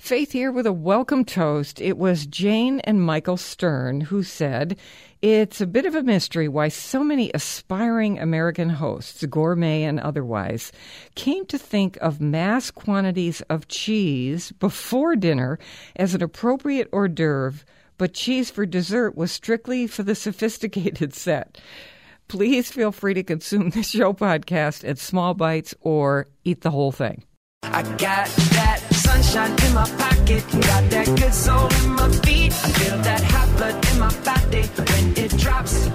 [0.00, 1.78] Faith here with a welcome toast.
[1.78, 4.78] It was Jane and Michael Stern who said,
[5.20, 10.72] It's a bit of a mystery why so many aspiring American hosts, gourmet and otherwise,
[11.16, 15.58] came to think of mass quantities of cheese before dinner
[15.94, 17.62] as an appropriate hors d'oeuvre,
[17.98, 21.60] but cheese for dessert was strictly for the sophisticated set.
[22.26, 26.90] Please feel free to consume the show podcast at small bites or eat the whole
[26.90, 27.22] thing.
[27.62, 28.89] I got that
[29.22, 32.52] sunshine in my pocket, got that good soul in my feet.
[32.52, 35.88] I feel that hot blood in my body when it drops.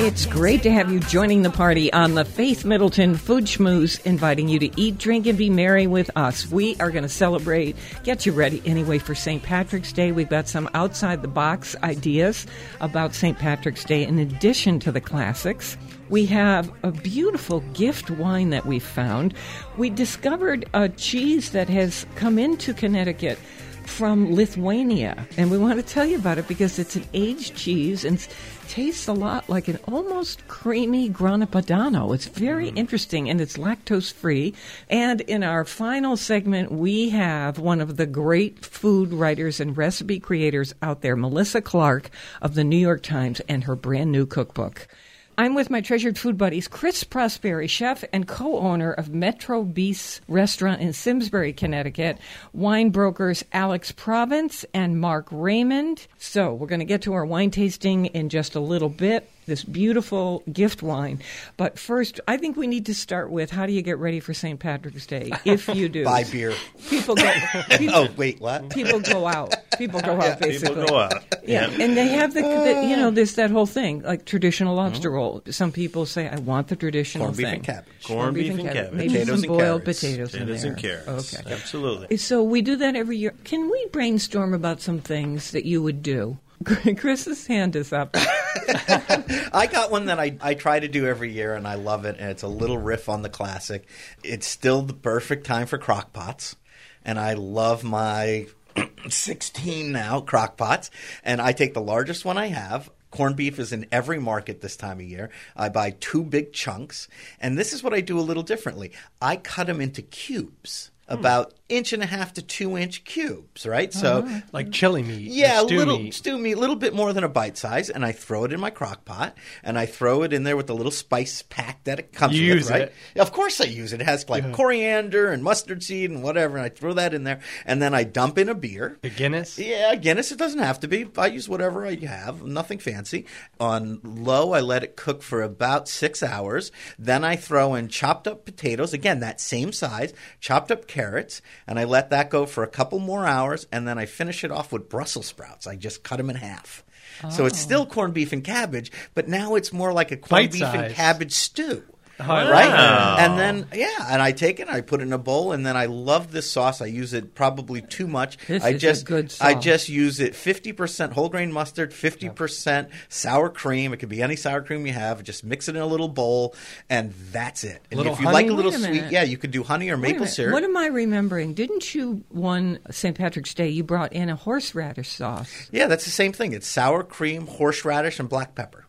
[0.00, 4.48] It's great to have you joining the party on the Faith Middleton Food Schmooze, inviting
[4.48, 6.50] you to eat, drink, and be merry with us.
[6.50, 9.42] We are going to celebrate, get you ready anyway for St.
[9.42, 10.10] Patrick's Day.
[10.10, 12.44] We've got some outside the box ideas
[12.80, 13.38] about St.
[13.38, 15.76] Patrick's Day in addition to the classics.
[16.10, 19.34] We have a beautiful gift wine that we found.
[19.78, 23.38] We discovered a cheese that has come into Connecticut
[23.86, 28.04] from Lithuania, and we want to tell you about it because it's an aged cheese
[28.04, 28.26] and
[28.68, 32.14] tastes a lot like an almost creamy Grana Padano.
[32.14, 32.76] It's very mm.
[32.76, 34.54] interesting and it's lactose free.
[34.88, 40.18] And in our final segment, we have one of the great food writers and recipe
[40.18, 42.10] creators out there, Melissa Clark
[42.40, 44.88] of the New York Times, and her brand new cookbook.
[45.36, 50.80] I'm with my treasured food buddies, Chris Prosperi, chef and co-owner of Metro Bis Restaurant
[50.80, 52.18] in Simsbury, Connecticut,
[52.52, 56.06] wine brokers Alex Province and Mark Raymond.
[56.18, 59.28] So we're going to get to our wine tasting in just a little bit.
[59.46, 61.20] This beautiful gift wine.
[61.56, 64.32] But first, I think we need to start with how do you get ready for
[64.32, 64.58] St.
[64.58, 65.30] Patrick's Day?
[65.44, 66.54] If you do, Buy beer.
[66.88, 67.30] People go.
[67.78, 68.70] People, Oh, wait, what?
[68.70, 69.54] people go out.
[69.78, 70.38] People go out.
[70.40, 71.24] basically, People go out.
[71.46, 72.80] yeah, and they have the, the uh.
[72.82, 74.92] you know this that whole thing like traditional mm-hmm.
[74.92, 75.42] lobster roll.
[75.50, 77.54] Some people say I want the traditional Corned beef thing.
[77.56, 78.04] and cabbage.
[78.04, 78.92] Corned beef and cabbage.
[78.92, 80.00] Maybe Potatoes some and boiled carrots.
[80.00, 81.34] potatoes, Potatoes and carrots.
[81.38, 81.52] Okay.
[81.52, 82.16] Absolutely.
[82.16, 83.34] So we do that every year.
[83.44, 86.38] Can we brainstorm about some things that you would do?
[86.96, 88.14] Chris's hand is up.
[88.16, 92.16] I got one that I, I try to do every year, and I love it.
[92.18, 93.86] And it's a little riff on the classic.
[94.22, 96.56] It's still the perfect time for crock pots,
[97.04, 98.46] and I love my
[99.08, 100.90] 16 now crock pots.
[101.22, 102.90] And I take the largest one I have.
[103.10, 105.30] Corned beef is in every market this time of year.
[105.54, 107.08] I buy two big chunks,
[107.40, 108.92] and this is what I do a little differently.
[109.20, 111.14] I cut them into cubes, hmm.
[111.14, 113.92] about inch and a half to two inch cubes, right?
[113.92, 115.30] So like chili meat.
[115.30, 116.14] yeah, a stew little meat.
[116.14, 118.60] stew meat, a little bit more than a bite size, and I throw it in
[118.60, 121.98] my crock pot, and I throw it in there with the little spice pack that
[121.98, 122.82] it comes You with, use right?
[123.14, 123.20] it.
[123.20, 124.00] Of course, I use it.
[124.00, 127.40] It has like coriander and mustard seed and whatever, and I throw that in there,
[127.64, 128.98] and then I dump in a beer.
[129.02, 129.58] a Guinness.
[129.58, 130.32] Yeah, Guinness.
[130.32, 131.06] It doesn't have to be.
[131.16, 132.42] I use whatever I have.
[132.42, 133.26] Nothing fancy.
[133.60, 136.70] On low, I let it cook for about six hours.
[136.98, 138.92] Then I throw in chopped up potatoes.
[138.92, 140.12] Again, that same size.
[140.40, 143.66] Chopped up carrots, and I let that go for a couple more hours.
[143.72, 145.66] And then I finish it off with Brussels sprouts.
[145.66, 146.84] I just cut them in half.
[147.30, 147.62] So it's oh.
[147.62, 150.92] still corned beef and cabbage, but now it's more like a corned Bite beef and
[150.92, 151.84] cabbage stew.
[152.20, 155.18] Oh, Right, like and then yeah, and I take it, I put it in a
[155.18, 156.80] bowl, and then I love this sauce.
[156.80, 158.36] I use it probably too much.
[158.46, 161.92] This I is a just good I just use it fifty percent whole grain mustard,
[161.92, 163.92] fifty percent sour cream.
[163.92, 165.24] It could be any sour cream you have.
[165.24, 166.54] Just mix it in a little bowl,
[166.88, 167.82] and that's it.
[167.90, 169.12] And Little if you like a little Wait a sweet, minute.
[169.12, 170.34] yeah, you could do honey or Wait a maple minute.
[170.34, 170.52] syrup.
[170.52, 171.54] What am I remembering?
[171.54, 173.16] Didn't you one St.
[173.16, 173.70] Patrick's Day?
[173.70, 175.68] You brought in a horseradish sauce.
[175.72, 176.52] Yeah, that's the same thing.
[176.52, 178.83] It's sour cream, horseradish, and black pepper.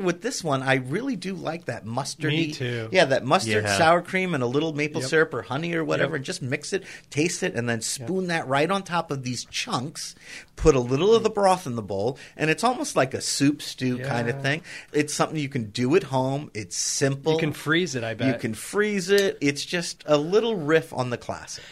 [0.00, 2.32] With this one, I really do like that mustard.
[2.32, 2.88] Me too.
[2.90, 3.78] Yeah, that mustard, Yeah.
[3.78, 5.10] sour cream, and a little maple Yep.
[5.10, 6.16] syrup or honey or whatever.
[6.16, 6.24] Yep.
[6.24, 10.14] Just mix it, taste it, and then spoon that right on top of these chunks.
[10.56, 13.62] Put a little of the broth in the bowl, and it's almost like a soup
[13.62, 14.62] stew kind of thing.
[14.92, 16.50] It's something you can do at home.
[16.54, 17.32] It's simple.
[17.34, 18.04] You can freeze it.
[18.04, 19.38] I bet You can freeze it.
[19.40, 21.64] It's just a little riff on the classic.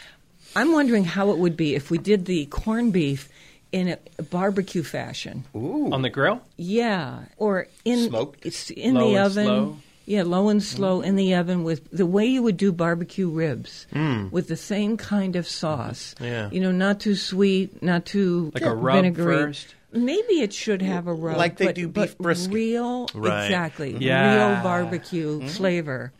[0.57, 3.29] I'm wondering how it would be if we did the corned beef
[3.73, 5.45] in a barbecue fashion.
[5.55, 6.41] on the grill.
[6.57, 8.45] Yeah, or in Smoked?
[8.47, 9.45] It's in Low the and oven.
[9.47, 9.77] slow?
[10.07, 13.87] Yeah, low and slow in the oven with the way you would do barbecue ribs
[13.93, 14.33] mm.
[14.33, 16.15] with the same kind of sauce.
[16.19, 16.49] Yeah.
[16.51, 19.37] You know, not too sweet, not too Like a rub vinegary.
[19.37, 19.75] first?
[19.93, 22.55] Maybe it should have a rub, Like they but, do beef brisket.
[22.55, 23.45] Real, Right.
[23.45, 23.99] exactly.
[23.99, 24.55] Yeah.
[24.55, 25.51] Real barbecue mm.
[25.51, 26.11] flavor.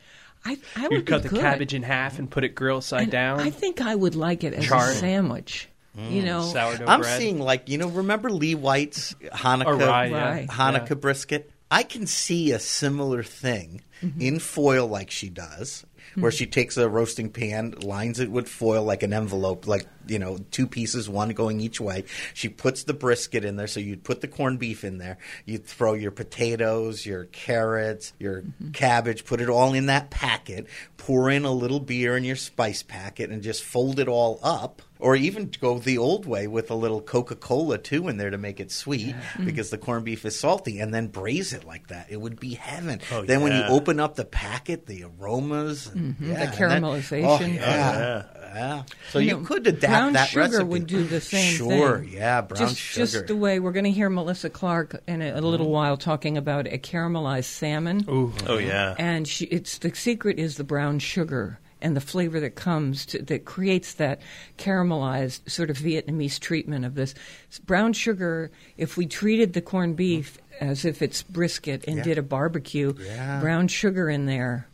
[0.45, 1.41] I, I would You cut be the good.
[1.41, 3.41] cabbage in half and put it grill side And down.
[3.41, 5.67] I think I would like it as Char a it.
[5.95, 6.15] Sandwich.
[6.15, 7.19] You know, Sourdough I'm bread.
[7.19, 10.47] seeing like you know, remember Lee White's Hanukkah Or rye, yeah.
[10.47, 10.95] Hanukkah Yeah.
[10.97, 11.51] brisket?
[11.71, 14.21] I can see a similar thing mm-hmm.
[14.21, 16.37] in foil like she does, where mm-hmm.
[16.37, 20.39] she takes a roasting pan, lines it with foil like an envelope, like you know,
[20.51, 22.05] two pieces, one going each way.
[22.35, 25.19] She puts the brisket in there, so you'd put the corned beef in there.
[25.45, 28.71] You'd throw your potatoes, your carrots, your mm-hmm.
[28.73, 30.67] cabbage, put it all in that packet.
[30.97, 34.83] Pour in a little beer in your spice packet, and just fold it all up
[35.01, 38.39] or even go the old way with a little Coca Cola too in there to
[38.39, 39.45] make it sweet mm-hmm.
[39.45, 42.07] because the corned beef is salty, and then braise it like that.
[42.11, 43.01] It would be heaven.
[43.13, 46.31] Oh, then when you open up the packet, the aromas, and, mm-hmm.
[46.31, 47.25] yeah, The and then- caramelization.
[47.25, 48.23] oh, Oh, yeah.
[48.55, 48.83] Yeah.
[49.11, 50.65] So You you, know, could adapt brown that sugar recipe.
[50.65, 51.79] would do the same thing.
[51.79, 52.13] sure, thing.
[52.13, 53.07] yeah, brown just, sugar.
[53.07, 55.73] Just the way we're going to hear Melissa Clark in a, a little mm-hmm.
[55.75, 58.05] while talking about a caramelized salmon.
[58.09, 58.33] Ooh.
[58.47, 58.95] Oh yeah.
[58.99, 63.23] and she, it's the secret is the brown sugar and the flavor that comes to,
[63.23, 64.21] that creates that
[64.59, 67.15] caramelized sort of Vietnamese treatment of this
[67.67, 68.51] brown sugar.
[68.77, 70.71] If we treated the corned beef mm-hmm.
[70.71, 72.03] as if it's brisket and Yeah.
[72.05, 73.41] did a barbecue, Yeah.
[73.41, 74.68] brown sugar in there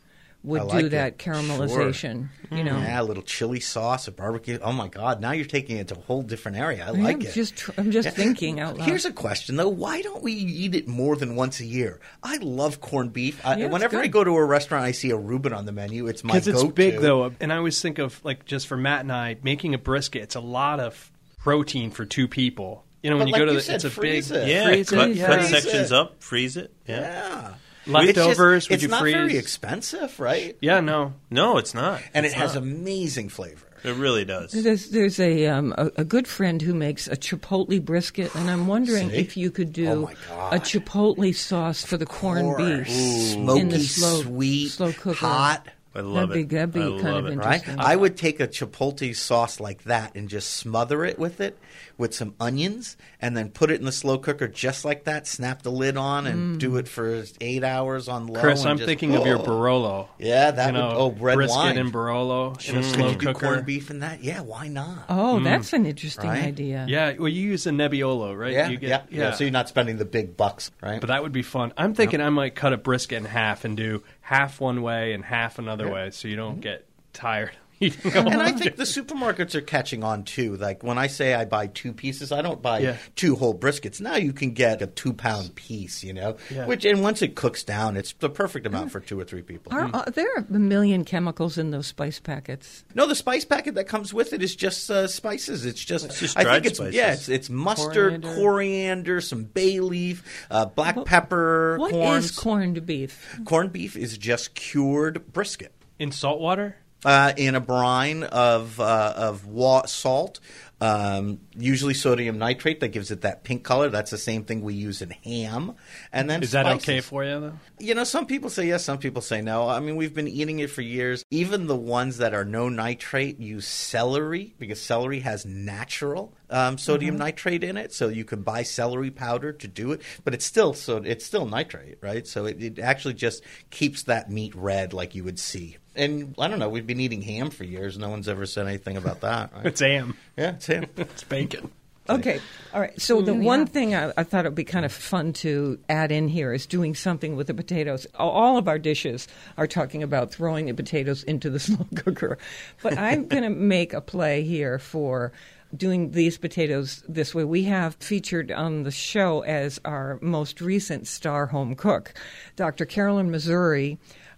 [0.45, 0.91] would like do it.
[0.91, 2.29] that caramelization.
[2.51, 2.65] You mm.
[2.67, 4.59] know, Yeah, a little chili sauce, a barbecue.
[4.63, 5.21] Oh my God!
[5.21, 6.85] Now you're taking it to a whole different area.
[6.85, 7.33] I I'm like it.
[7.33, 8.13] just tr- I'm just Yeah.
[8.13, 8.87] thinking out loud.
[8.87, 12.01] Here's a question though: Why don't we eat it more than once a year?
[12.23, 13.45] I love corned beef.
[13.45, 16.07] I, Yeah, whenever I go to a restaurant, I see a Reuben on the menu.
[16.07, 19.01] It's my because it's big though, and I always think of like just for Matt
[19.01, 20.23] and I making a brisket.
[20.23, 22.85] It's a lot of protein for two people.
[23.03, 24.49] You know, when But you like go to you the, said, it's a big it.
[24.49, 25.37] Yeah, freeze cut, it, cut yeah.
[25.37, 25.97] Freeze sections it.
[25.97, 26.73] up, freeze it.
[26.87, 27.55] Yeah.
[27.87, 27.93] Yeah.
[27.93, 29.15] Leftovers, It's, just, would it's you not freeze?
[29.15, 30.57] very expensive, right?
[30.61, 31.15] Yeah, no.
[31.31, 32.01] No, it's not.
[32.15, 32.63] And It's it has not.
[32.63, 33.67] amazing flavor.
[33.85, 34.53] It really does.
[34.53, 38.67] There's there's a, um, a a good friend who makes a chipotle brisket, and I'm
[38.67, 39.17] wondering See?
[39.17, 43.81] if you could do Oh, a chipotle sauce for the corned beef Smoky, in the
[43.81, 45.15] slow sweet, slow cooker.
[45.27, 45.69] hot.
[45.95, 46.59] I love that'd be, it.
[46.59, 47.37] That'd be I kind love of it.
[47.37, 47.55] Right?
[47.61, 47.81] interesting.
[47.81, 51.59] I would take a chipotle sauce like that and just smother it with it
[51.97, 55.63] with some onions and then put it in the slow cooker just like that, snap
[55.63, 56.59] the lid on and mm.
[56.59, 58.41] do it for eight hours on low.
[58.41, 59.45] Chris, and I'm just- thinking of your Oh.
[59.45, 60.09] Barolo.
[60.19, 61.79] Yeah, that you know, would, oh, red brisket wine.
[61.79, 63.47] and Barolo in a Could slow you do cooker.
[63.47, 64.23] corned beef in that?
[64.25, 65.05] Yeah, why not?
[65.09, 65.45] oh, mm.
[65.45, 66.45] that's an interesting Right?
[66.45, 66.87] idea.
[66.89, 68.53] Yeah, well, you use a Nebbiolo, right?
[68.53, 71.01] yeah, you get, yeah, yeah, So you're not spending the big bucks, right?
[71.01, 71.73] But that would be fun.
[71.77, 75.25] I'm thinking I might cut a brisket in half and do half one way and
[75.25, 76.61] half another way, so you don't mm-hmm.
[76.61, 80.57] get tired and I think the supermarkets are catching on too.
[80.57, 82.97] Like when I say I buy two pieces, I don't buy Yeah.
[83.17, 84.01] two whole briskets.
[84.01, 86.37] Now you can get a two pound piece, you know.
[86.51, 86.67] Yeah.
[86.67, 89.73] Which and once it cooks down, it's the perfect amount for two or three people.
[89.75, 92.85] Are, are there are a million chemicals in those spice packets?
[92.95, 95.67] No, the spice packet that comes with it is just uh, spices.
[95.67, 96.95] It's just, just I dried think it's spices.
[96.95, 98.35] yeah, it's, it's mustard, Coriander.
[98.35, 102.31] coriander, some bay leaf, uh, black pepper, What is corns.
[102.39, 103.39] corned beef?
[103.45, 105.73] Corned beef is just cured brisket.
[105.99, 106.77] in salt water.
[107.05, 110.41] Uh, in a brine of uh, of wa- salt,
[110.85, 113.89] um, usually sodium nitrate that gives it that pink color.
[113.89, 115.77] That's the same thing we use in ham.
[116.13, 116.83] And then Is that spices.
[116.85, 117.53] okay for you though?
[117.79, 119.67] You know, some people say yes, some people say no.
[119.67, 121.25] I mean, we've been eating it for years.
[121.31, 127.17] Even the ones that are no nitrate use celery because celery has natural um, sodium
[127.17, 127.93] nitrate in it.
[127.93, 131.47] So you can buy celery powder to do it, but it's still so it's still
[131.47, 132.27] nitrate, right?
[132.27, 135.79] So it, it actually just keeps that meat red like you would see.
[135.97, 137.97] And I don't know, we've been eating ham for years.
[137.97, 139.53] No one's ever said anything about that.
[139.55, 139.67] Right?
[139.75, 140.17] It's ham.
[140.37, 140.74] yeah, it's ham.
[140.97, 141.71] It's bacon.
[142.07, 142.39] Okay,
[142.75, 143.01] all right.
[143.01, 146.13] So the one thing I, I thought it would be kind of fun to add
[146.13, 148.07] in here is doing something with the potatoes.
[148.17, 152.37] All- All of our dishes are talking about throwing the potatoes into the slow cooker,
[152.83, 155.33] but I'm going to make a play here for
[155.75, 157.43] doing these potatoes this way.
[157.45, 162.13] We have featured on the show as our most recent star home cook,
[162.57, 162.85] Dr.
[162.85, 163.97] Carolyn Mazure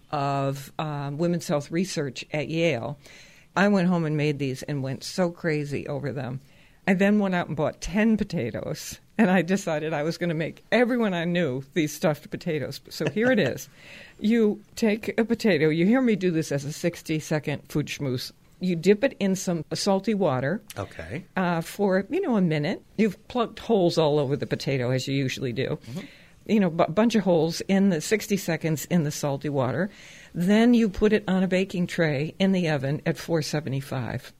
[0.09, 2.97] of um, Women's Health Research at Yale.
[3.57, 6.39] I went home and made these and went so crazy over them.
[6.87, 10.35] I then went out and bought 10 potatoes, and I decided I was going to
[10.35, 12.79] make everyone I knew these stuffed potatoes.
[12.89, 13.67] So here it is.
[14.19, 18.31] You take a potato, you hear me do this as a 60 second food schmooze.
[18.59, 21.25] You dip it in some salty water Okay.
[21.35, 22.81] uh, for you know a minute.
[22.97, 25.77] You've plugged holes all over the potato as you usually do.
[26.47, 29.91] You know, a bunch of holes in the 60 seconds in the salty water.
[30.39, 34.31] Then you put it on a baking tray in the oven at 475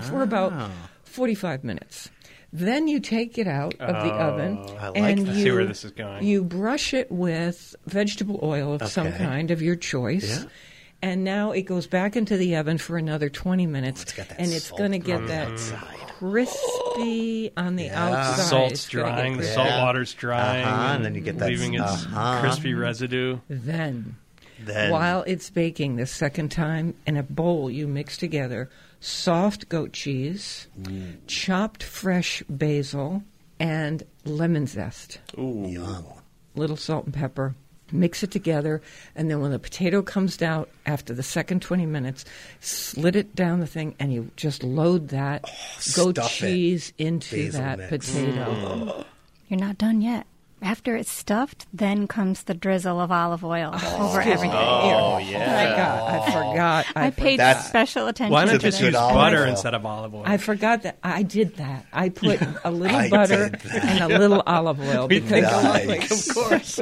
[0.00, 0.70] for about
[1.04, 2.08] 45 minutes.
[2.50, 5.34] Then you take it out of the oven I like and that.
[5.36, 6.24] you see where this is going.
[6.24, 10.40] You brush it with vegetable oil of some kind of your choice.
[10.40, 10.48] Yeah.
[11.02, 14.00] And now it goes back into the oven for another 20 minutes.
[14.04, 15.98] it's got that and it's going to get that outside.
[16.18, 18.44] crispy on the outside.
[18.44, 21.82] Salt's It's drying, the salt water's drying, Uh-huh, and then you get that- leaving its
[22.06, 22.40] uh-huh.
[22.40, 23.38] crispy residue.
[23.50, 24.16] Then,
[24.64, 29.92] Then while it's baking the second time, in a bowl you mix together soft goat
[29.92, 31.16] cheese, mm.
[31.26, 33.22] chopped fresh basil,
[33.60, 35.18] and lemon zest.
[35.38, 35.66] Ooh.
[35.68, 36.04] Yum.
[36.56, 37.54] Little salt and pepper.
[37.92, 38.80] Mix it together,
[39.14, 42.24] and then when the potato comes out after the second 20 minutes,
[42.60, 45.50] slit it down the thing, and you just load that oh,
[45.94, 46.46] goat Oh, stuff it.
[46.46, 47.90] cheese into Basil that mix.
[48.10, 48.44] potato.
[48.54, 49.04] Mm.
[49.48, 50.26] You're not done yet.
[50.64, 54.08] After it's stuffed, then comes the drizzle of olive oil oh.
[54.08, 54.50] over everything.
[54.50, 55.28] Oh Oh my
[55.76, 56.86] God, I forgot.
[56.96, 58.86] I, I paid That's- special attention Why to not the just this.
[58.86, 59.50] use butter oil.
[59.50, 60.22] instead of olive oil?
[60.24, 61.84] I forgot that I did that.
[61.92, 66.30] I put a little I butter and a little olive oil because Nice.
[66.34, 66.80] of course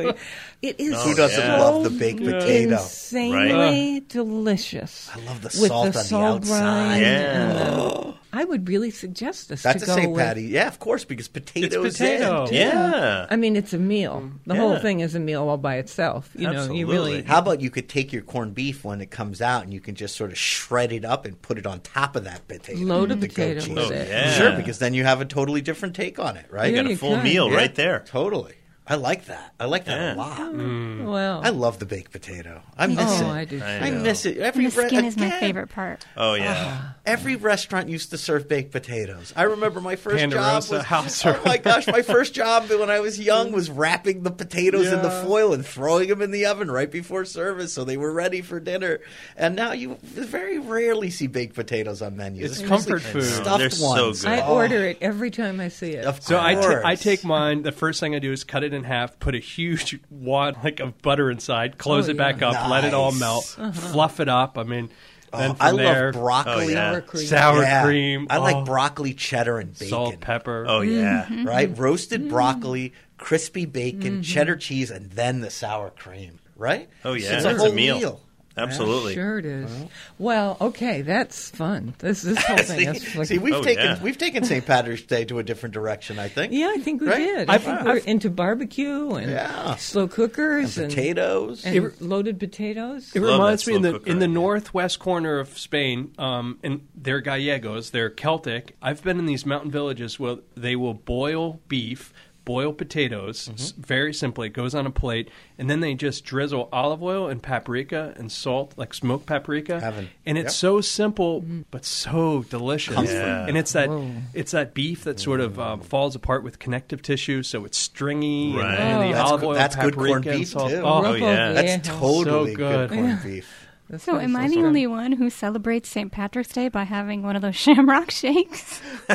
[0.62, 1.60] it is Oh, Who doesn't yeah.
[1.60, 2.72] love the baked potato?
[2.74, 5.10] insanely delicious.
[5.14, 6.96] I love the with salt on the the outside.
[7.00, 7.08] Yeah.
[7.50, 10.16] and the- I would really suggest this That's to a go St.
[10.16, 10.42] Patty.
[10.44, 11.98] Yeah, of course, because potatoes.
[11.98, 12.46] potato.
[12.46, 12.54] in.
[12.54, 13.26] Yeah.
[13.28, 14.22] I mean, it's a meal.
[14.24, 14.38] Mm.
[14.46, 16.30] The whole thing is a meal all by itself.
[16.34, 16.84] You know, you Absolutely.
[16.94, 17.22] really.
[17.24, 19.94] How about you could take your corned beef when it comes out and you can
[19.96, 22.80] just sort of shred it up and put it on top of that potato.
[22.80, 23.20] Load a mm.
[23.20, 23.68] the goat potato cheese.
[23.68, 24.08] with Oh, it.
[24.08, 24.32] yeah.
[24.32, 26.72] Sure, because then you have a totally different take on it, right?
[26.74, 28.02] You got a full meal Yeah, right there.
[28.06, 28.54] Totally.
[28.92, 29.54] I like that.
[29.58, 30.14] I like that Yeah.
[30.14, 30.38] a lot.
[30.38, 31.04] Oh, mm.
[31.10, 32.60] Well, I love the baked potato.
[32.76, 33.32] I oh, miss oh, it.
[33.32, 33.62] I do.
[33.62, 34.36] I I miss it.
[34.36, 36.04] Every And the re- is my favorite part.
[36.14, 36.52] Oh yeah.
[36.52, 36.88] Uh-huh.
[37.06, 39.32] Every restaurant used to serve baked potatoes.
[39.34, 43.00] I remember my first job was House oh my gosh, my first job when I
[43.00, 46.70] was young was wrapping the potatoes in the foil and throwing them in the oven
[46.70, 49.00] right before service so they were ready for dinner.
[49.38, 52.44] And now you very rarely see baked potatoes on menus.
[52.44, 53.24] It's especially comfort food.
[53.24, 54.26] Stuffed They're so good.
[54.26, 56.04] I Oh, order it every time I see it.
[56.04, 56.84] Of So I course.
[56.84, 57.62] I take mine.
[57.62, 60.80] The first thing I do is cut it in half, put a huge wad like
[60.80, 62.50] of butter inside, close Oh, it back yeah.
[62.50, 63.20] up, let it all Nice.
[63.20, 63.72] melt, uh-huh.
[63.72, 64.58] fluff it up.
[64.58, 64.90] I mean,
[65.32, 66.52] oh, then Oh, from I there, love broccoli.
[66.52, 66.92] Oh, yeah.
[66.92, 67.26] Sour cream.
[67.26, 67.84] sour Yeah.
[67.84, 68.26] cream.
[68.30, 69.88] I oh, like broccoli, cheddar, and bacon.
[69.88, 70.64] salt, pepper.
[70.68, 71.26] Oh yeah.
[71.28, 71.46] Mm-hmm.
[71.46, 71.70] right?
[71.70, 71.82] Mm-hmm.
[71.82, 72.30] Roasted mm-hmm.
[72.30, 74.20] broccoli, crispy bacon, mm-hmm.
[74.22, 76.88] cheddar cheese, and then the sour cream, right?
[77.04, 77.36] Oh, yeah.
[77.36, 78.20] it's a whole a meal.
[78.56, 79.14] Absolutely.
[79.14, 79.70] Sure it is.
[80.18, 81.94] Well, okay, that's fun.
[81.98, 84.02] This this whole thing See, is like, see, we've Oh, taken yeah.
[84.02, 84.64] we've taken St.
[84.66, 86.18] Patrick's Day to a different direction.
[86.18, 86.52] I think.
[86.52, 87.18] yeah, I think we Right?
[87.18, 87.48] did.
[87.50, 89.76] I I've- think we're I've- into barbecue and Yeah.
[89.76, 91.64] slow cookers And and, potatoes.
[91.64, 93.10] and loaded potatoes.
[93.14, 94.34] It Love reminds me in slow the cooker in the idea.
[94.34, 98.76] northwest corner of Spain, um, and they're Gallegos, they're Celtic.
[98.82, 102.12] I've been in these mountain villages where they will boil beef,
[102.44, 103.80] boil potatoes, Mm-hmm.
[103.82, 104.48] very simply.
[104.48, 108.30] It goes on a plate, and then they just drizzle olive oil and paprika and
[108.32, 109.80] salt, like smoked paprika.
[109.80, 110.08] Heaven.
[110.26, 110.52] And it's Yep.
[110.52, 113.10] so simple, but so delicious.
[113.12, 113.46] Yeah.
[113.46, 113.88] And it's that
[114.34, 118.54] it's that beef that sort of um, falls apart with connective tissue, so it's stringy,
[118.56, 118.78] Right.
[118.78, 119.22] and, and the Oh.
[119.22, 120.70] That's olive good- oil, that's good corned beef, salt.
[120.70, 120.76] too.
[120.84, 121.52] Oh, Oh, yeah.
[121.52, 122.90] That's totally So good, good.
[122.98, 123.58] corned beef.
[123.90, 124.24] That's So, nice.
[124.24, 126.10] am I the only one who celebrates St.
[126.10, 128.80] Patrick's Day by having one of those shamrock shakes?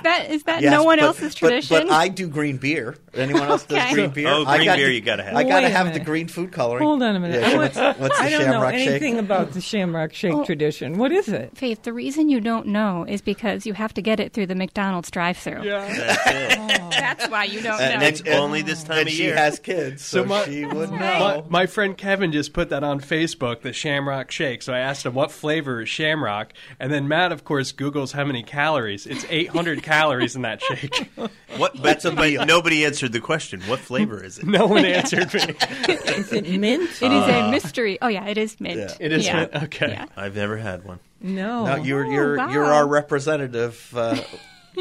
[0.00, 1.86] is that is that Yes, no one but- else's tradition?
[1.86, 2.96] But, I do green beer.
[3.14, 4.28] Anyone else does green beer?
[4.28, 5.34] Oh, I green got beer the- you gotta have.
[5.36, 6.82] I got to have the green food coloring.
[6.84, 7.40] Hold on a minute.
[7.40, 9.20] Yeah, I what's, what's the I don't know anything Shake?
[9.24, 10.44] about the Shamrock Shake Oh.
[10.44, 10.96] tradition.
[10.98, 11.56] What is it?
[11.56, 14.54] Faith, the reason you don't know is because you have to get it through the
[14.54, 15.64] McDonald's drive-through.
[15.64, 15.86] Yeah.
[15.92, 16.26] That's
[16.74, 16.90] it.
[16.90, 18.06] That's why you don't And know.
[18.06, 19.36] it's uh, only this time and of she year.
[19.36, 20.96] has kids, so, So my- she would know.
[20.98, 24.62] My, my friend Kevin just put that on Facebook, the Shamrock Shake.
[24.62, 28.24] So I asked him what flavor is Shamrock, and then Matt, of course, Google's how
[28.24, 29.06] many calories.
[29.06, 31.10] It's 800 calories in that shake.
[31.56, 31.72] What?
[31.74, 33.60] But, That's a but nobody answered the question.
[33.62, 34.46] What flavor is it?
[34.46, 35.40] No one answered me.
[35.88, 36.88] Is it mint?
[37.02, 37.98] It is a mystery.
[38.00, 38.78] Oh yeah, it is mint.
[38.78, 38.96] Yeah.
[39.00, 39.36] It is Yeah.
[39.40, 39.54] mint?
[39.64, 39.90] Okay.
[39.90, 40.06] Yeah.
[40.16, 41.00] I've never had one.
[41.20, 41.66] No.
[41.66, 42.50] No, you're Oh, you're wow.
[42.52, 43.92] you're our representative.
[43.94, 44.16] Uh,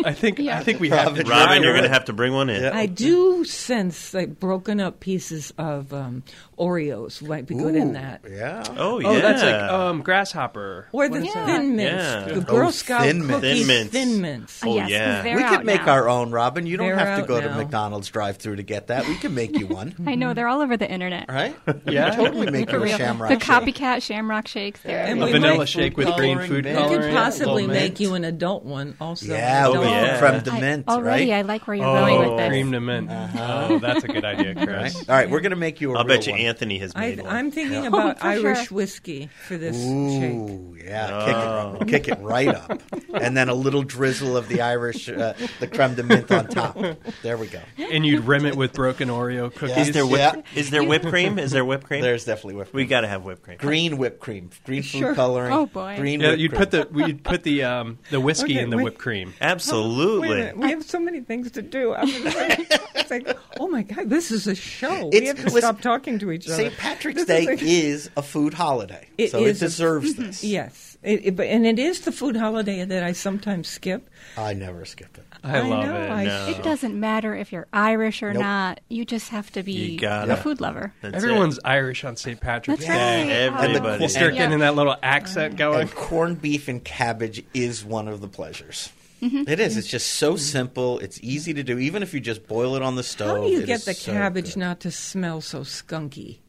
[0.06, 0.58] I think Yeah.
[0.60, 2.62] I think we have to Robin, Robin, you're going to have to bring one in.
[2.64, 2.72] Yeah.
[2.74, 6.24] I do sense like broken up pieces of um,
[6.58, 8.22] Oreos might be good in that.
[8.30, 8.64] Yeah.
[8.78, 9.08] Oh, yeah.
[9.08, 10.88] Oh, that's like um, grasshopper.
[10.92, 11.46] Or the What is that?
[11.46, 12.34] thin mints, Yeah.
[12.36, 13.34] the Girl Oh, Scout Thin Mints.
[13.42, 13.92] cookies, Thin Mints.
[13.94, 14.62] thin mints.
[14.64, 15.22] Oh, Oh, yes, 'cause yeah.
[15.24, 15.94] they're we out could make now.
[15.94, 16.66] our own, Robin.
[16.68, 17.50] You don't They're have to out go to.
[17.56, 19.08] McDonald's drive-through to get that.
[19.08, 21.26] We can make you one, I know they're all over the internet.
[21.30, 21.56] right?
[21.90, 22.12] Yeah.
[22.16, 23.30] totally make you a shamrock.
[23.30, 23.76] the shake.
[23.76, 24.82] copycat shamrock shakes.
[24.82, 26.78] They're And A we vanilla shake with green coloring, food mint.
[26.78, 27.02] We coloring.
[27.02, 29.26] could possibly make you an adult one also.
[29.28, 30.06] Yeah, Adult we yeah.
[30.14, 30.20] yeah.
[30.20, 31.38] creme de I- mint, already, right?
[31.38, 32.48] I like where you're going Oh, with this.
[32.50, 33.10] cream to mint.
[33.12, 34.68] Oh, that's a good idea, Chris.
[34.96, 35.10] Right?
[35.10, 36.42] All right, we're going to make you a I'll real bet you one.
[36.42, 37.36] Anthony has I, made one.
[37.36, 38.76] I'm thinking Oh, about for Irish sure.
[38.76, 39.90] whiskey for this shake.
[40.34, 42.82] Ooh, yeah, kick, it, kick it right up,
[43.14, 46.78] and then a little drizzle of the Irish, uh, the creme de mint on top.
[47.22, 47.60] There we go.
[47.78, 49.90] And you'd rim it with broken Oreo cookies.
[49.90, 50.42] is there whip, Yeah.
[50.56, 51.38] is there whipped cream?
[51.40, 52.02] Is there whipped cream?
[52.02, 52.90] There's definitely whipped we cream.
[52.90, 53.58] got to have whipped cream.
[53.58, 55.16] green whipped cream, green food Sure.
[55.16, 55.54] coloring.
[55.54, 55.96] Oh, boy.
[55.98, 56.20] green.
[56.22, 56.60] Yeah, whipped you'd cream.
[56.60, 59.34] put the we'd put the um, the whiskey Okay, in the whipped cream.
[59.40, 60.30] Wait a Absolutely.
[60.30, 61.94] minute, we have so many things to do.
[61.94, 65.08] I'm it's like, oh my god, this is a show.
[65.12, 66.56] we have to listen, stop talking to each other.
[66.56, 66.78] St.
[66.78, 70.14] Patrick's This Day is a- is a food holiday, It so is it a- deserves
[70.16, 70.44] this.
[70.44, 74.10] Yes, it, it- but and it is the food holiday that I sometimes skip.
[74.38, 75.24] I never skip it.
[75.44, 76.10] I love know, it.
[76.10, 76.48] I- No.
[76.50, 78.42] It doesn't matter if you're Irish or Nope.
[78.44, 78.80] not.
[78.90, 80.94] You just have to be a food lover.
[81.02, 82.40] That's Everyone's Irish on St.
[82.42, 83.24] Patrick's That's Day.
[83.50, 83.64] right.
[83.64, 84.04] everybody.
[84.04, 84.44] Oh, Start yeah.
[84.44, 85.82] getting that little accent uh, going.
[85.82, 88.92] And corned beef and cabbage is one of the pleasures.
[89.22, 89.44] Mm-hmm.
[89.48, 89.78] It is.
[89.78, 91.00] It's just so simple.
[91.00, 93.38] It's easy to do, even if you just boil it on the stove.
[93.38, 94.60] How do you it get the so cabbage good.
[94.60, 96.40] not to smell so skunky?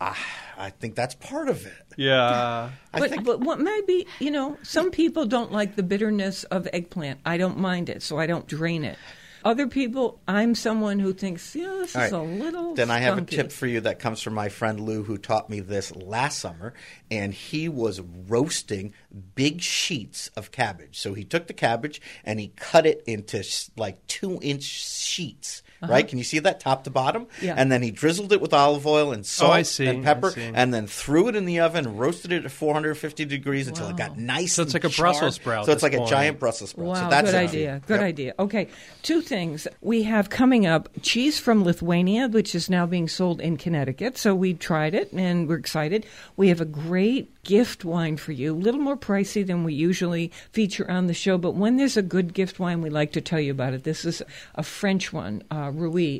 [0.00, 1.72] I think that's part of it.
[1.96, 2.70] Yeah.
[2.92, 6.68] I but think but what maybe you know some people don't like the bitterness of
[6.72, 7.20] eggplant.
[7.24, 8.98] I don't mind it, so I don't drain it.
[9.46, 12.20] Other people, I'm someone who thinks, you know, this All is right.
[12.20, 12.74] a little.
[12.74, 15.48] Then I have a tip for you that comes from my friend Lou, who taught
[15.48, 16.74] me this last summer,
[17.12, 18.92] and he was roasting
[19.36, 20.98] big sheets of cabbage.
[20.98, 23.44] So he took the cabbage and he cut it into
[23.76, 25.62] like two inch sheets.
[25.82, 26.06] Right?
[26.06, 27.22] Can you see that top to bottom?
[27.22, 27.36] Uh-huh.
[27.42, 27.54] Yeah.
[27.56, 30.14] And then he drizzled it with olive oil and salt Oh, I see, and I
[30.14, 30.50] pepper, see.
[30.54, 34.18] and then threw it in the oven, roasted it at 450 degrees until it got
[34.18, 34.54] nice.
[34.54, 36.86] So it's and like a Brussels sprout So it's like this a giant Brussels sprout.
[36.88, 37.48] Wow, so that's good it.
[37.48, 37.82] idea.
[37.86, 38.02] Good Yep.
[38.08, 38.34] idea.
[38.38, 38.68] Okay,
[39.02, 39.68] two things.
[39.80, 44.18] We have coming up cheese from Lithuania, which is now being sold in Connecticut.
[44.18, 46.06] So we tried it and we're excited.
[46.36, 50.32] We have a great gift wine for you, a little more pricey than we usually
[50.50, 53.38] feature on the show, but when there's a good gift wine, we like to tell
[53.38, 53.84] you about it.
[53.84, 54.20] This is
[54.56, 55.70] a French one, uh,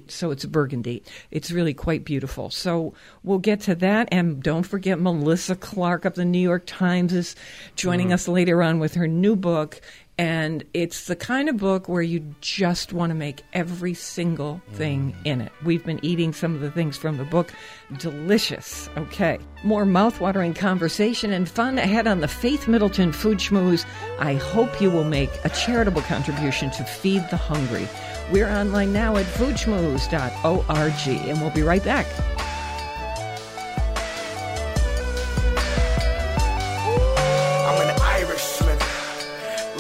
[0.07, 1.03] so it's Burgundy.
[1.33, 2.51] It's really quite beautiful.
[2.51, 7.13] So we'll get to that, and don't forget Melissa Clark of the New York Times
[7.13, 7.35] is
[7.75, 9.81] joining us later on with her new book.
[10.19, 15.13] And it's the kind of book where you just want to make every single thing
[15.13, 15.27] mm.
[15.27, 15.53] in it.
[15.63, 17.53] We've been eating some of the things from the book.
[17.99, 18.89] Delicious.
[18.97, 19.39] Okay.
[19.63, 23.85] More mouthwatering conversation and fun ahead on the Faith Middleton Food Schmooze.
[24.19, 27.87] I hope you will make a charitable contribution to feed the hungry.
[28.33, 32.07] We're online now at foodschmooze.org, and we'll be right back.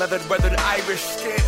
[0.06, 1.40] Leathered, weathered Irish skin.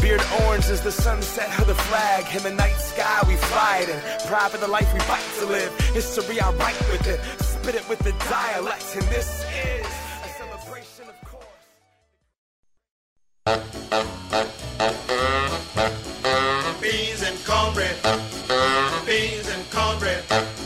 [0.00, 2.24] Beard orange is the sunset of the flag.
[2.36, 5.72] In the night sky we fly it, pride for the life we fight to live.
[5.92, 9.86] History I write with it, spit it with the dialect, and this is
[10.24, 11.44] a celebration of course.
[16.80, 17.96] Beans and cornbread.
[19.04, 20.65] Beans and cornbread.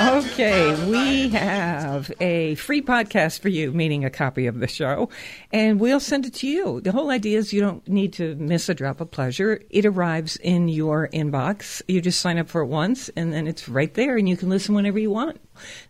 [0.00, 5.10] Okay, we have a free podcast for you, meaning a copy of the show,
[5.52, 6.80] and we'll send it to you.
[6.80, 9.60] The whole idea is you don't need to miss a drop of pleasure.
[9.68, 11.82] It arrives in your inbox.
[11.86, 14.48] You just sign up for it once, and then it's right there, and you can
[14.48, 15.38] listen whenever you want.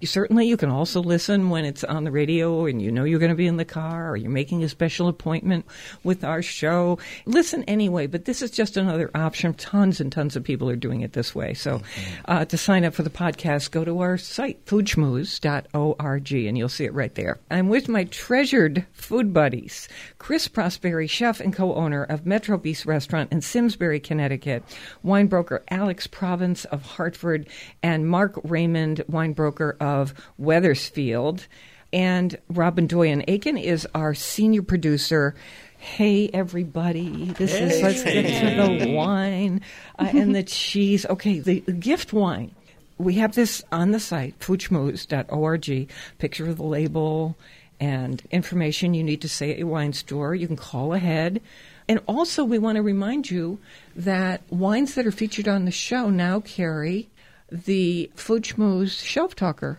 [0.01, 3.19] You certainly you can also listen when it's on the radio and you know you're
[3.19, 5.67] going to be in the car or you're making a special appointment
[6.05, 6.99] with our show.
[7.27, 9.55] Listen anyway, but this is just another option.
[9.55, 11.55] Tons and tons of people are doing it this way.
[11.55, 11.83] So
[12.27, 16.85] uh, to sign up for the podcast, go to our site, foodschmooze.org, and you'll see
[16.85, 17.39] it right there.
[17.51, 23.33] I'm with my treasured food buddies, Chris Prosperi, chef and co-owner of Metro Bis Restaurant
[23.33, 24.63] in Simsbury, Connecticut,
[25.03, 27.49] wine broker Alex Province of Hartford,
[27.83, 31.47] and Mark Raymond, wine broker of Wethersfield.
[31.93, 35.35] And Robin Doyen Aiken is our senior producer.
[35.79, 37.33] Hey, everybody.
[37.33, 39.63] This is, let's get to the wine
[39.99, 41.05] uh, and the cheese.
[41.07, 42.55] Okay, the, the gift wine.
[42.99, 47.37] We have this on the site, foodschmooze.org, picture of the label
[47.81, 50.35] and information you need to say at your wine store.
[50.35, 51.41] You can call ahead.
[51.89, 53.59] And also, we want to remind you
[53.97, 57.09] that wines that are featured on the show now carry
[57.51, 58.11] the
[58.45, 59.79] Schmooze Shelf Talker.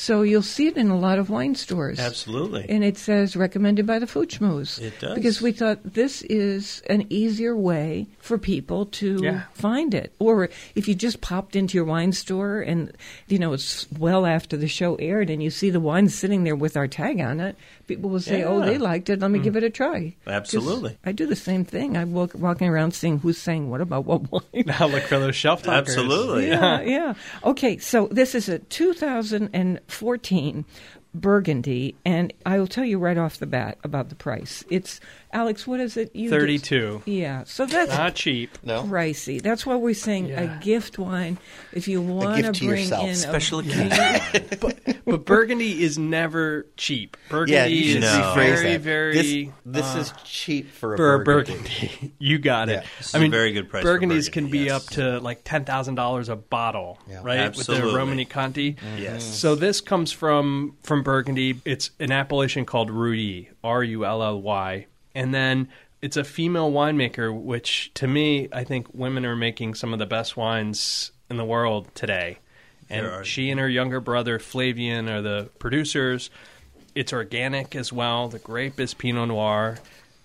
[0.00, 1.98] So you'll see it in a lot of wine stores.
[2.00, 2.64] Absolutely.
[2.70, 4.80] And it says recommended by the Food Schmooze.
[4.80, 5.14] It does.
[5.14, 9.42] Because we thought this is an easier way for people to Yeah.
[9.52, 10.14] find it.
[10.18, 12.92] Or if you just popped into your wine store and,
[13.28, 16.56] you know, it's well after the show aired and you see the wine sitting there
[16.56, 19.20] with our tag on it, people will say, oh, they liked it.
[19.20, 19.42] Let me mm.
[19.42, 20.14] give it a try.
[20.26, 20.96] Absolutely.
[21.04, 21.98] I do the same thing.
[21.98, 24.40] I walk walking around seeing who's saying what about what wine.
[24.64, 25.90] Now look for those shelf talkers.
[25.90, 26.48] Absolutely.
[26.48, 27.14] yeah, yeah.
[27.44, 28.60] Okay, so this is a
[29.90, 30.64] 2014
[31.12, 34.62] Burgundy, and I will tell you right off the bat about the price.
[34.70, 35.00] It's
[35.32, 36.14] Alex, what is it?
[36.14, 37.02] You did- 32.
[37.06, 38.58] Yeah, so that's Not cheap.
[38.64, 38.82] No.
[38.82, 39.40] pricey.
[39.40, 40.40] That's why we're saying Yeah.
[40.58, 41.38] a gift wine.
[41.72, 43.08] If you want to bring yourself.
[43.08, 44.96] in Special a occasion.
[45.10, 47.16] But Burgundy is never cheap.
[47.28, 47.66] Burgundy Yeah,
[47.96, 48.32] is No.
[48.36, 48.80] very, that.
[48.80, 49.12] very.
[49.14, 51.62] This, this uh, is cheap for a for burgundy.
[51.62, 52.14] Burgundy.
[52.18, 52.72] you got it.
[52.74, 52.80] Yeah.
[52.98, 54.72] This I is a mean, very good price Burgundies Burgundy, can be yes.
[54.72, 57.20] up to like ten thousand dollars a bottle, Yeah.
[57.24, 57.38] right?
[57.40, 57.86] Absolutely.
[57.86, 58.76] With the Romanée-Conti.
[58.98, 59.24] Yes.
[59.24, 61.60] So this comes from from Burgundy.
[61.64, 65.68] It's an appellation called Rully, R U L L Y, and then
[66.02, 67.32] it's a female winemaker.
[67.34, 71.44] Which to me, I think women are making some of the best wines in the
[71.44, 72.38] world today.
[72.88, 76.30] And are- she and her younger brother Flavien are the producers.
[76.94, 78.28] It's organic as well.
[78.28, 79.78] The grape is Pinot Noir.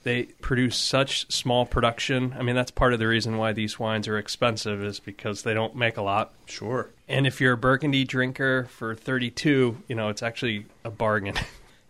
[0.03, 2.35] They produce such small production.
[2.37, 5.53] I mean, that's part of the reason why these wines are expensive is because they
[5.55, 6.31] don't make a lot.
[6.45, 6.89] Sure.
[7.07, 11.35] And if you're a Burgundy drinker for 32, you know, it's actually a bargain.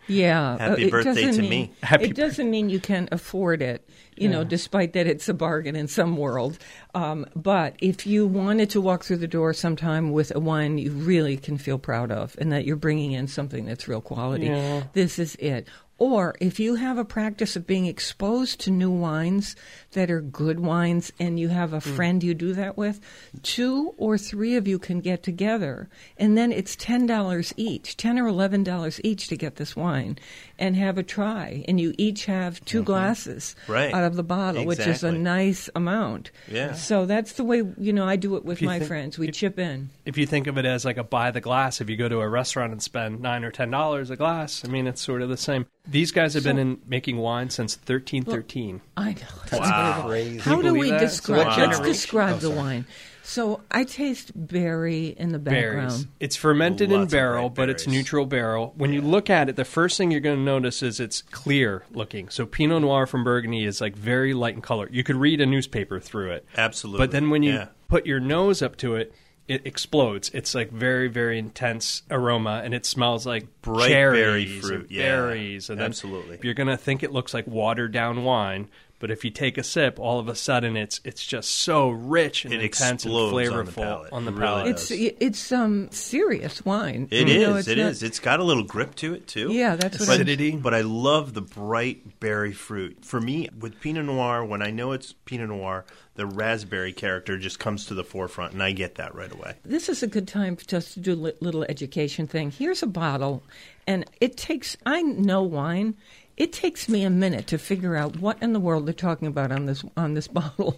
[0.07, 0.57] Yeah.
[0.57, 1.71] Happy uh, it birthday to mean- me.
[1.81, 5.75] Happy it doesn't mean you can afford it, you know, despite that it's a bargain
[5.75, 6.57] in some world.
[6.93, 10.91] Um, but if you wanted to walk through the door sometime with a wine you
[10.91, 14.83] really can feel proud of and that you're bringing in something that's real quality, Yeah.
[14.93, 15.67] this is it.
[15.97, 19.55] Or if you have a practice of being exposed to new wines
[19.93, 21.95] that are good wines and you have a hmm.
[21.95, 22.99] friend you do that with,
[23.43, 28.29] two or three of you can get together and then it's $10 each, 10 or
[28.29, 30.17] $11 each to get this wine
[30.59, 31.63] and have a try.
[31.67, 32.85] And you each have 2 mm-hmm.
[32.85, 33.93] glasses Right.
[33.93, 36.31] out of the bottle, which is a nice amount.
[36.49, 36.73] Yeah.
[36.73, 39.17] So that's the way, you know, I do it with my think- friends.
[39.17, 39.89] We chip in.
[40.05, 42.19] if you think of it as like a buy the glass, if you go to
[42.19, 45.29] a restaurant and spend nine or ten dollars a glass, I mean, it's sort of
[45.29, 45.65] the same.
[45.87, 48.81] These guys have been in making wine since 1313.
[48.97, 49.15] I know.
[49.49, 50.03] That's Wow.
[50.07, 50.37] Crazy.
[50.39, 50.99] How do we believe that?
[50.99, 51.45] describe?
[51.47, 52.85] What Let's describe Oh, the wine.
[53.23, 55.89] So I taste berry in the background.
[55.89, 56.07] berries.
[56.19, 58.73] It's fermented in Lots of barrel, bright but it's neutral barrel.
[58.77, 61.83] When you look at it, the first thing you're going to notice is it's clear
[61.91, 62.29] looking.
[62.29, 64.87] So Pinot Noir from Burgundy is like very light in color.
[64.91, 66.45] You could read a newspaper through it.
[66.55, 67.03] Absolutely.
[67.05, 67.67] But then when you Yeah.
[67.87, 69.11] put your nose up to it,
[69.47, 70.31] it explodes.
[70.33, 74.91] It's like very, very intense aroma, and it smells like Bright cherries berry and fruit,
[74.91, 75.03] yeah.
[75.03, 75.69] berries.
[75.69, 76.39] And Absolutely.
[76.41, 78.69] you're going to think it looks like watered down wine.
[79.05, 82.43] But if you take a sip, all of a sudden it's it's just so rich
[82.43, 84.11] and It intense and explodes on the flavorful palate.
[84.13, 84.67] on the It really palate.
[84.69, 87.07] It's it's um serious wine.
[87.11, 87.47] It You is.
[87.47, 88.01] know, it's It not- is.
[88.01, 89.51] It's got a little grip to it too.
[89.53, 90.55] Yeah, that's what but, Acidity.
[90.55, 93.05] but I love the bright berry fruit.
[93.05, 97.59] For me, with Pinot Noir, when I know it's Pinot Noir, the raspberry character just
[97.59, 99.53] comes to the forefront, and I get that right away.
[99.63, 102.49] This is a good time just to do a little education thing.
[102.49, 103.43] Here's a bottle,
[103.85, 104.77] and it takes.
[104.83, 105.93] I know wine.
[106.37, 109.51] It takes me a minute to figure out what in the world they're talking about
[109.53, 110.77] on this on this bottle.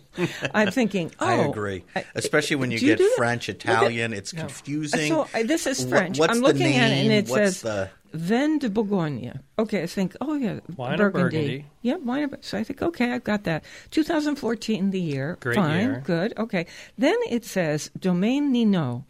[0.53, 3.13] I'm thinking, oh, I agree, especially when you do get do that?
[3.17, 4.13] French, Look at- Italian.
[4.13, 5.07] It's confusing.
[5.09, 6.19] So uh, this is Wha- French.
[6.19, 9.39] what's I'm the looking at it, and it What's says the- Vin de Bourgogne.
[9.59, 11.37] Okay, I think, oh yeah, Wine of Burgundy.
[11.37, 11.65] Burgundy.
[11.81, 12.35] Yeah, wine.
[12.41, 13.63] So I think, okay, I've got that.
[13.91, 15.37] 2014, the year.
[15.41, 16.03] Great Fine, year.
[16.05, 16.33] good.
[16.37, 16.67] Okay.
[16.97, 19.03] Then it says Domaine Ninot,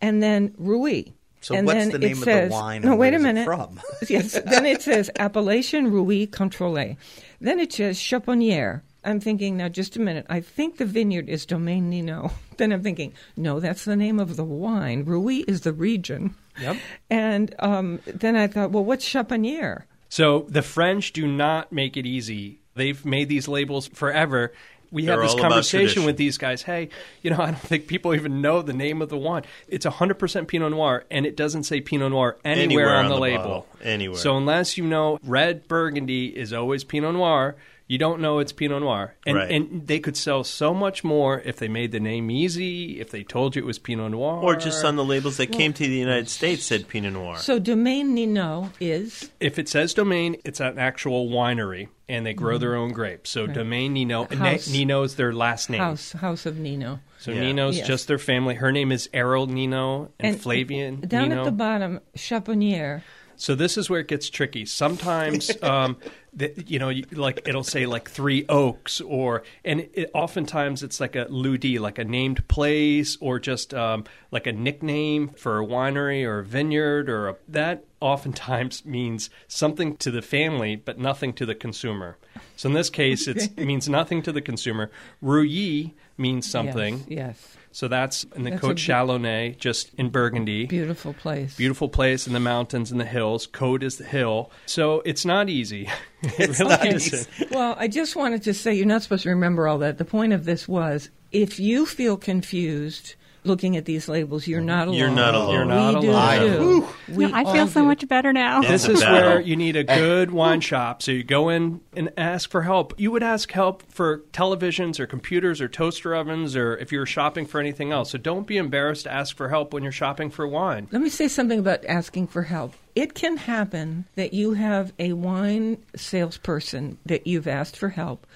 [0.00, 1.14] and then Rully.
[1.44, 3.18] So and what's then the it name of the says, wine No, and wait a
[3.18, 3.44] minute.
[3.44, 3.78] from?
[4.08, 4.32] yes.
[4.46, 6.96] Then it says Appellation Rully Contrôlé.
[7.38, 8.80] Then it says Chaponière.
[9.04, 10.24] I'm thinking now, just a minute.
[10.30, 12.32] I think the vineyard is Domaine Ninot.
[12.56, 15.04] Then I'm thinking, no, that's the name of the wine.
[15.04, 16.34] Rully is the region.
[16.60, 16.76] Yep.
[17.10, 19.82] And um, then I thought, well, what's Chaponière?
[20.08, 22.60] So the French do not make it easy.
[22.76, 24.52] They've made these labels forever.
[24.90, 26.62] We They're had this conversation with these guys.
[26.62, 26.88] Hey,
[27.22, 29.42] you know, I don't think people even know the name of the wine.
[29.68, 33.14] It's 100% Pinot Noir, and it doesn't say Pinot Noir anywhere, Anywhere on, on the,
[33.16, 33.42] the label.
[33.42, 33.66] bottle.
[33.82, 34.18] Anywhere.
[34.18, 38.80] So unless you know red Burgundy is always Pinot Noir, you don't know it's Pinot
[38.82, 39.14] Noir.
[39.26, 39.50] And, Right.
[39.50, 43.22] and they could sell so much more if they made the name easy, if they
[43.22, 44.40] told you it was Pinot Noir.
[44.42, 47.36] Or just on the labels that came to the United States said Pinot Noir.
[47.38, 52.56] So Domaine Ninot is If it says domain, it's an actual winery, and they grow
[52.58, 53.30] their own grapes.
[53.30, 54.68] So domain Ninot, and House.
[54.68, 55.80] Na- Ninot's their last name.
[55.80, 57.00] House House of Ninot.
[57.18, 57.42] So Yeah.
[57.44, 57.86] Ninot's Yes.
[57.86, 58.54] just their family.
[58.54, 61.38] Her name is Erell Ninot and, Flavien Down Ninot.
[61.38, 63.02] at the bottom, Chaponière.
[63.36, 64.64] So this is where it gets tricky.
[64.66, 65.96] Sometimes, um,
[66.32, 71.16] the, you know, like it'll say like three oaks, or and it, oftentimes it's like
[71.16, 76.24] a ludi, like a named place, or just um, like a nickname for a winery
[76.24, 81.46] or a vineyard, or a, that oftentimes means something to the family, but nothing to
[81.46, 82.16] the consumer.
[82.56, 84.90] So in this case, it's, it means nothing to the consumer.
[85.20, 86.98] Rully means something.
[87.08, 87.08] Yes.
[87.08, 87.56] yes.
[87.74, 90.64] So that's in the That's Côte Chalonnaise, just in Burgundy.
[90.66, 91.56] Beautiful place.
[91.56, 93.48] Beautiful place in the mountains and the hills.
[93.48, 94.52] Côte is the hill.
[94.64, 95.90] So it's not easy.
[96.22, 97.50] it really isn't.
[97.50, 99.98] Well, I just wanted to say you're not supposed to remember all that.
[99.98, 104.46] The point of this was if you feel confused looking at these labels.
[104.46, 104.66] You're mm-hmm.
[104.66, 104.98] not alone.
[104.98, 105.54] You're not alone.
[105.54, 106.82] You're not we do alone.
[106.82, 106.88] too.
[107.14, 107.86] We No, I feel so do.
[107.86, 108.62] much better now.
[108.62, 109.30] This is battle.
[109.30, 109.98] where you need a eh.
[109.98, 111.02] good wine shop.
[111.02, 112.98] So you go in and ask for help.
[112.98, 117.46] You would ask help for televisions or computers or toaster ovens or if you're shopping
[117.46, 118.10] for anything else.
[118.10, 120.88] So don't be embarrassed to ask for help when you're shopping for wine.
[120.90, 122.74] Let me say something about asking for help.
[122.94, 128.26] It can happen that you have a wine salesperson that you've asked for help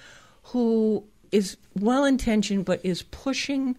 [0.43, 3.75] who is well intentioned but is pushing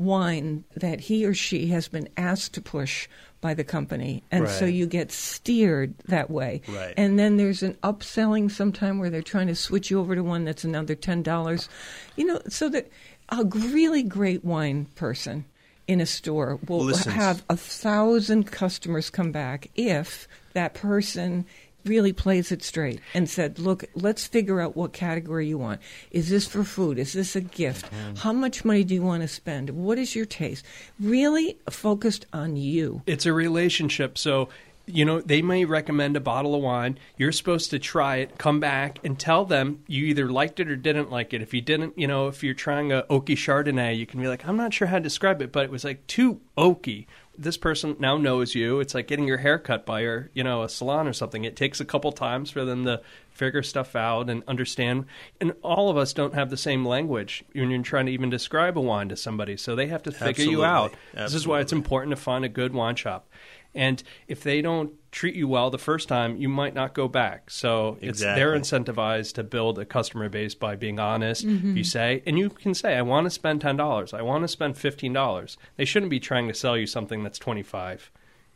[0.00, 3.06] wine that he or she has been asked to push
[3.42, 4.22] by the company.
[4.30, 6.62] And so you get steered that way.
[6.66, 6.94] Right.
[6.96, 10.44] And then there's an upselling sometime where they're trying to switch you over to one
[10.44, 11.68] that's another $10.
[12.16, 12.90] You know, so that
[13.28, 15.44] a really great wine person
[15.86, 17.14] in a store will Listens.
[17.14, 21.44] have a thousand customers come back if that person
[21.84, 25.80] really plays it straight and said, Look, let's figure out what category you want.
[26.10, 26.98] Is this for food?
[26.98, 27.90] Is this a gift?
[27.90, 28.16] Mm-hmm.
[28.16, 29.70] How much money do you want to spend?
[29.70, 30.64] What is your taste?
[30.98, 33.02] Really focused on you.
[33.06, 34.18] It's a relationship.
[34.18, 34.48] So,
[34.86, 36.98] you know, they may recommend a bottle of wine.
[37.16, 40.76] You're supposed to try it, come back, and tell them you either liked it or
[40.76, 41.42] didn't like it.
[41.42, 44.46] If you didn't, you know, if you're trying a oaky Chardonnay, you can be like,
[44.46, 47.06] I'm not sure how to describe it, but it was like too oaky.
[47.40, 48.80] This person now knows you.
[48.80, 51.44] It's like getting your hair cut by your, you know, a salon or something.
[51.44, 53.00] It takes a couple times for them to
[53.30, 55.06] figure stuff out and understand.
[55.40, 58.76] And all of us don't have the same language when you're trying to even describe
[58.76, 59.56] a wine to somebody.
[59.56, 60.66] So they have to figure you Absolutely.
[60.66, 61.24] out.
[61.24, 63.26] This is why it's important to find a good wine shop.
[63.74, 67.50] And if they don't treat you well the first time, you might not go back.
[67.50, 71.46] So it's they're incentivized to build a customer base by being honest.
[71.46, 71.76] Mm-hmm.
[71.76, 74.48] you say, and you can say, I want to spend ten dollars, I want to
[74.48, 75.56] spend fifteen dollars.
[75.76, 78.10] They shouldn't be trying to sell you something that's twenty five.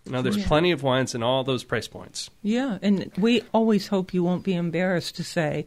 [0.04, 2.28] You know, there's plenty of wines in all those price points.
[2.42, 5.64] Yeah, and we always hope you won't be embarrassed to say,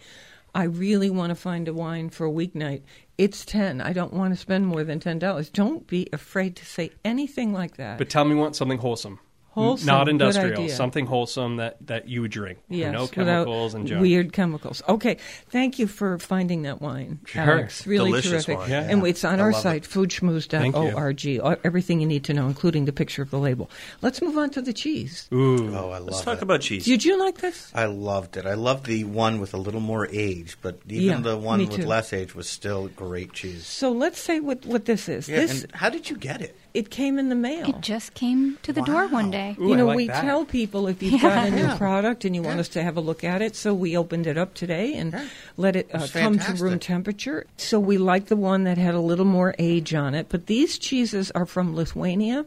[0.53, 2.81] I really want to find a wine for a weeknight.
[3.17, 3.81] It's 10.
[3.81, 5.51] I don't want to spend more than $10.
[5.53, 7.97] Don't be afraid to say anything like that.
[7.97, 9.19] But tell me, you want something wholesome,
[9.63, 10.75] Wholesome, not good industrial, idea.
[10.75, 12.59] something wholesome that that you would drink.
[12.69, 14.01] Yes, no chemicals and junk.
[14.01, 14.81] weird chemicals.
[14.87, 15.17] Okay,
[15.49, 17.41] thank you for finding that wine, Sure.
[17.41, 17.85] Alex.
[17.87, 18.57] Really Delicious terrific.
[18.59, 18.69] wine.
[18.69, 18.81] Yeah.
[18.89, 21.39] And it's on I our love site, foodschmooze.org.
[21.41, 23.69] All- uh, Everything you need to know, including the picture of the label.
[24.01, 25.27] Let's move on to the cheese.
[25.33, 26.11] Ooh, Oh, I love it.
[26.11, 26.85] Let's talk about cheese.
[26.85, 27.71] Did you like this?
[27.73, 28.45] I loved it.
[28.45, 31.71] I loved the one with a little more age, but even Yeah, the one with
[31.71, 31.85] too.
[31.85, 33.65] less age was still great cheese.
[33.65, 35.27] So let's say what, what this is.
[35.27, 36.55] Yeah, this and how did you get it?
[36.77, 37.67] It came in the mail.
[37.67, 39.55] It just came to the door one day.
[39.59, 40.21] Ooh, you know, like we that.
[40.21, 41.21] tell people if you've Yeah.
[41.35, 41.75] got a new Yeah.
[41.77, 44.37] product and you want us to have a look at it, so we opened it
[44.37, 45.25] up today and Yeah.
[45.57, 47.47] let it uh, come to room temperature.
[47.57, 50.27] So we like the one that had a little more age on it.
[50.29, 52.45] But these cheeses are from Lithuania,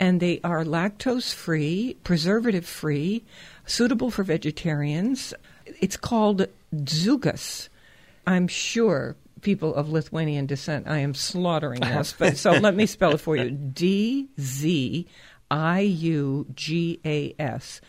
[0.00, 3.24] and they are lactose free, preservative free,
[3.66, 5.34] suitable for vegetarians.
[5.82, 7.68] It's called Dziugas.
[8.26, 13.12] I'm sure people of Lithuanian descent, I am slaughtering this, but so let me spell
[13.14, 13.48] it for you.
[13.50, 15.06] D Z
[15.50, 17.80] I U G A S.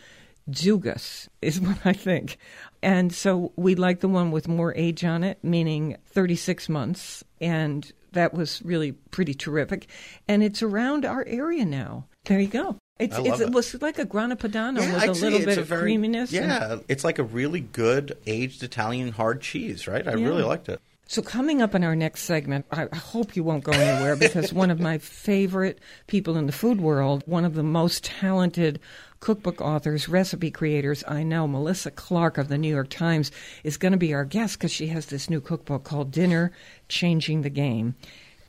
[0.48, 2.38] Dziugas is what I think.
[2.82, 7.24] And so we like the one with more age on it, meaning 36 months.
[7.40, 9.88] And that was really pretty terrific.
[10.28, 12.06] And it's around our area now.
[12.24, 12.76] There you go.
[12.98, 15.60] It's, it's it was like a Grana Padano Yeah, with I'd a little bit a
[15.60, 16.32] of very- creaminess.
[16.32, 20.06] and- Yeah, it's like a really good aged Italian hard cheese, right?
[20.06, 20.26] I Yeah.
[20.26, 20.80] really liked it.
[21.10, 24.70] So, coming up in our next segment, I hope you won't go anywhere because one
[24.70, 28.78] of my favorite people in the food world, one of the most talented
[29.18, 33.32] cookbook authors, recipe creators I know, Melissa Clark of the New York Times,
[33.64, 36.52] is going to be our guest because she has this new cookbook called Dinner
[36.90, 37.94] Changing the Game.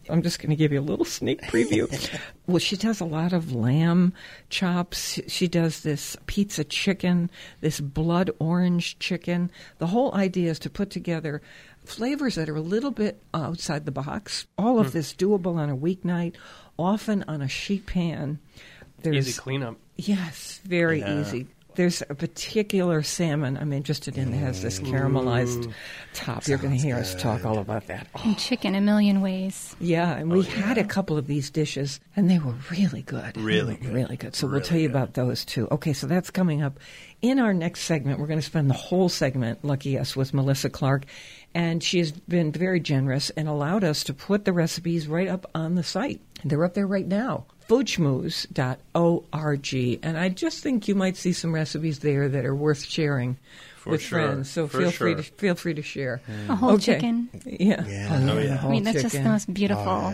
[0.09, 1.87] I'm just going to give you a little sneak preview.
[2.47, 4.13] well, she does a lot of lamb
[4.49, 5.19] chops.
[5.27, 7.29] She does this pizza chicken,
[7.61, 9.51] this blood orange chicken.
[9.77, 11.41] The whole idea is to put together
[11.89, 14.47] flavors that are a little bit outside the box.
[14.57, 14.93] All of hmm.
[14.93, 16.35] this doable on a weeknight,
[16.77, 18.39] often on a sheet pan.
[19.01, 19.77] There's, easy cleanup.
[19.95, 21.21] Yes, very Yeah.
[21.21, 21.47] easy.
[21.79, 24.91] There's a particular salmon I'm interested in that has this mm.
[24.91, 25.71] caramelized
[26.13, 26.45] top.
[26.45, 28.05] You're going to hear us talk all about that.
[28.15, 29.77] Oh, And chicken a million ways.
[29.79, 33.37] yeah, and we oh, had a couple of these dishes, and they were really good.
[33.37, 33.93] Really good.
[33.93, 34.35] really good.
[34.35, 34.97] So we'll tell you good.
[34.97, 35.69] about those too.
[35.71, 36.81] Okay, so that's coming up
[37.21, 38.19] in our next segment.
[38.19, 41.05] We're going to spend the whole segment, lucky us, with Melissa Clark,
[41.53, 45.49] and she has been very generous and allowed us to put the recipes right up
[45.55, 46.19] on the site.
[46.43, 47.45] They're up there right now.
[47.69, 49.99] Foodschmooze.org.
[50.03, 53.37] And I just think you might see some recipes there that are worth sharing
[53.77, 54.19] For with sure.
[54.19, 54.49] friends.
[54.49, 56.21] So For feel free to feel free to share.
[56.49, 56.95] A whole Okay.
[56.95, 57.29] chicken.
[57.45, 57.85] Yeah.
[57.87, 58.09] Yeah.
[58.11, 58.61] Oh, Oh, yeah.
[58.63, 60.13] I mean, that's just the most beautiful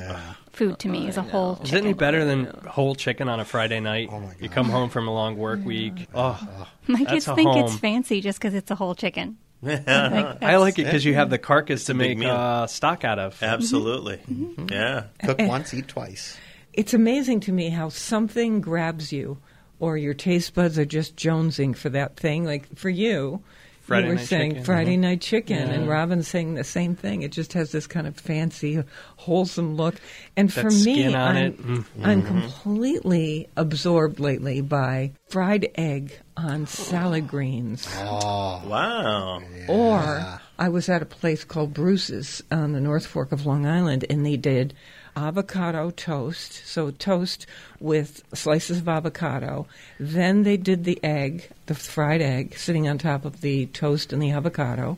[0.51, 3.45] food to me is a whole Is it any better than whole chicken on a
[3.45, 4.09] Friday night?
[4.11, 6.07] Oh, my You come home from a long work week.
[6.13, 9.37] Oh, My kids a think it's fancy just because it's a whole chicken.
[9.65, 13.41] Like, I like it because you have the carcass to make uh, stock out of.
[13.41, 14.17] Absolutely.
[14.17, 14.67] Mm-hmm.
[14.71, 15.05] Yeah.
[15.23, 16.37] Cook once, eat twice.
[16.75, 19.37] It's amazing to me how something grabs you,
[19.79, 22.45] or your taste buds are just jonesing for that thing.
[22.45, 23.41] Like for you,
[23.81, 24.63] Friday you were Night saying Chicken.
[24.65, 24.99] Friday Mhm.
[25.01, 27.21] Night Chicken, and Robin's saying the same thing.
[27.21, 28.81] It just has this kind of fancy,
[29.17, 29.95] wholesome look.
[30.35, 31.61] And That for me, on I'm, it.
[31.61, 31.85] Mm.
[32.03, 37.87] I'm completely absorbed lately by fried egg on salad greens.
[37.99, 39.41] Oh, wow.
[39.67, 44.05] Or I was at a place called Bruce's on the North Fork of Long Island,
[44.09, 44.73] and they did
[45.15, 46.65] avocado toast.
[46.65, 47.45] So toast
[47.79, 49.67] with slices of avocado.
[49.99, 54.21] Then they did the egg, the fried egg, sitting on top of the toast and
[54.21, 54.97] the avocado,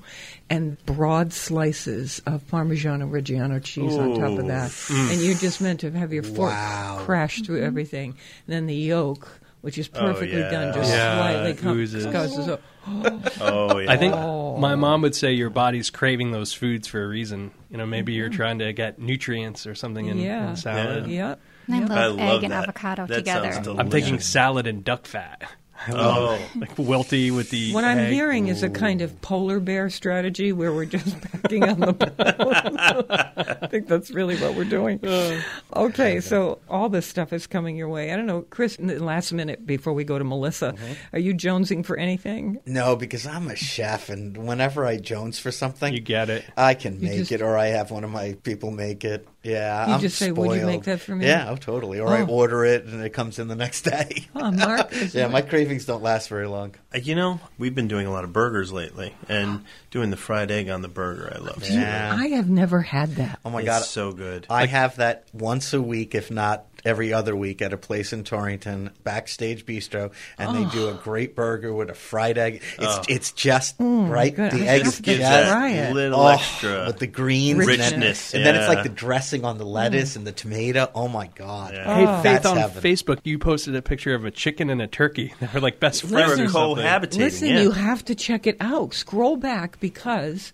[0.50, 4.72] and broad slices of Parmigiano Reggiano cheese on top of that.
[4.72, 5.12] Mm.
[5.14, 6.98] And you're just meant to have your fork Wow.
[7.06, 8.16] crash through everything.
[8.48, 9.28] then the yolk.
[9.68, 10.50] Which is Oh, perfectly yeah.
[10.50, 12.06] done, just Yeah, slightly it com- oozes.
[12.06, 12.62] goes up.
[13.42, 13.92] Oh, yeah.
[13.92, 14.56] I think oh.
[14.56, 17.52] my mom would say your body's craving those foods for a reason.
[17.70, 18.38] You know, maybe you're mm-hmm.
[18.38, 20.52] trying to get nutrients or something in, Yeah.
[20.52, 21.08] in salad.
[21.08, 21.36] Yeah.
[21.68, 21.86] And I Yeah.
[22.08, 23.52] love I egg love and avocado That together.
[23.52, 24.30] sounds I'm thinking delicious.
[24.30, 25.44] salad and duck fat.
[25.86, 25.96] I Oh.
[25.96, 27.74] love like wilty with the.
[27.74, 28.14] What I'm egg.
[28.14, 32.16] hearing is a kind of polar bear strategy where we're just backing on the bone.
[33.62, 35.00] I think that's really what we're doing.
[35.04, 35.44] Oh.
[35.76, 38.12] Okay, so all this stuff is coming your way.
[38.12, 40.94] I don't know, Chris, in the last minute before we go to Melissa, mm-hmm.
[41.16, 42.60] are you jonesing for anything?
[42.66, 46.46] No, because I'm a chef, and whenever I Jones for something, You get it.
[46.56, 49.28] I can make just- it, or I have one of my people make it.
[49.44, 51.26] Yeah, You I'm just say, "Would you make spoiled." that for me?
[51.26, 52.00] Yeah, oh, totally.
[52.02, 52.26] Or I Oh.
[52.28, 54.26] order it, and it comes in the next day.
[54.36, 54.92] Oh, Mark.
[54.92, 56.74] is- yeah, my cravings don't last very long.
[56.96, 60.50] Uh, You know, we've been doing a lot of burgers lately, and doing the fried
[60.50, 61.32] egg on the burger.
[61.36, 61.62] I love.
[61.70, 62.16] Yeah.
[62.18, 63.40] I have never had that.
[63.44, 64.48] Oh my It's god, so good.
[64.50, 68.24] I have that once a week, if not every other week, at a place in
[68.24, 72.62] Torrington, Backstage Bistro, and they do a great burger with a fried egg.
[72.78, 73.02] It's Oh.
[73.08, 74.36] it's just Mm, right.
[74.36, 74.52] good.
[74.52, 75.94] The I egg have is just try it.
[75.94, 79.46] little oh, extra with the greens, and then- richness, and then, it's like the dressing
[79.46, 80.90] on the lettuce and the tomato.
[80.96, 81.74] Oh my god!
[81.74, 81.96] Yeah.
[81.96, 82.14] Hey, Oh.
[82.22, 82.84] Faith, That's on heaven.
[82.84, 85.34] Facebook, you posted a picture of a chicken and a turkey.
[85.40, 86.38] They were like best friends.
[86.40, 86.84] were or something.
[86.86, 87.18] cohabitating.
[87.18, 87.62] Listen, yeah.
[87.62, 88.94] you have to check it out.
[88.94, 90.52] Scroll back because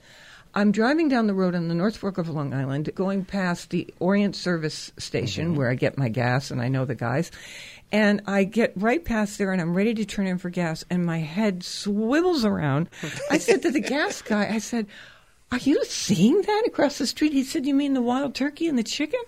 [0.55, 3.91] I'm driving down the road on the North Fork of Long Island, going past the
[3.99, 5.55] Orient Service Station Mm-hmm.
[5.57, 7.31] where I get my gas, and I know the guys.
[7.91, 11.05] And I get right past there, and I'm ready to turn in for gas, and
[11.05, 12.89] my head swivels around.
[13.31, 14.87] I said to the gas guy, I said,
[15.51, 18.77] "Are you seeing that across the street?" He said, "You mean the wild turkey and
[18.77, 19.21] the chicken?"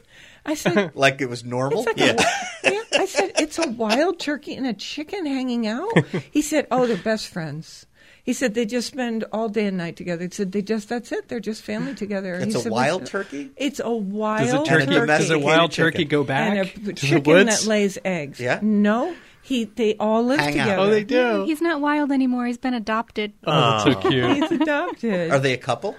[0.47, 1.83] I said, Like it was normal.
[1.85, 2.15] like a,
[2.63, 5.91] yeah, I said it's a wild turkey and a chicken hanging out.
[6.31, 7.85] He said, "Oh, they're best friends."
[8.25, 10.23] He said they just spend all day and night together.
[10.25, 11.27] He said they just that's it.
[11.27, 12.33] They're just family together.
[12.33, 13.51] It's He a said, wild turkey?
[13.55, 14.87] It's a wild Does a turkey, turkey.
[14.87, 15.91] does a Domesticated wild chicken.
[15.91, 17.61] turkey go back and a to the chicken woods?
[17.61, 18.39] that lays eggs.
[18.39, 18.59] Yeah.
[18.63, 20.63] No, he they all live Hang out.
[20.65, 20.81] together.
[20.81, 21.45] oh, they do.
[21.45, 22.47] He's not wild anymore.
[22.47, 23.33] He's been adopted.
[23.45, 24.09] Oh, that's so oh.
[24.09, 24.37] cute.
[24.37, 25.29] He's adopted.
[25.31, 25.95] Are they a couple?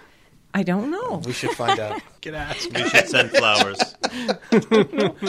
[0.53, 1.23] I don't know.
[1.25, 2.03] We should find out.
[2.21, 2.67] Get ass.
[2.75, 3.79] We should send flowers.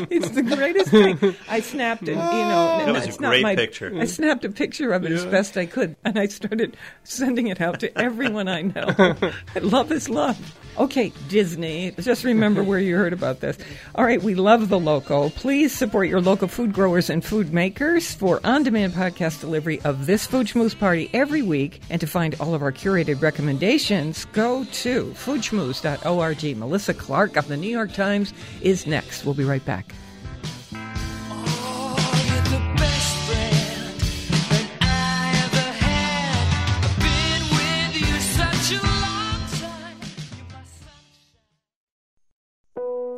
[0.10, 1.36] It's the greatest thing.
[1.50, 2.84] I snapped it, you know.
[2.86, 3.92] That was a it's not great my- picture.
[3.96, 7.60] I snapped a picture of it as best I could, and I started sending it
[7.60, 9.16] out to everyone I know.
[9.62, 10.56] love is love.
[10.78, 11.92] Okay, Disney.
[12.00, 13.58] Just remember where you heard about this.
[13.96, 15.32] All right, we love the local.
[15.32, 20.28] Please support your local food growers and food makers for on-demand podcast delivery of this
[20.28, 21.82] Food Schmooze party every week.
[21.90, 26.58] And to find all of our curated recommendations, go to foodschmooze.org.
[26.58, 29.26] Melissa Clark of the New York Times is next.
[29.26, 29.94] We'll be right back.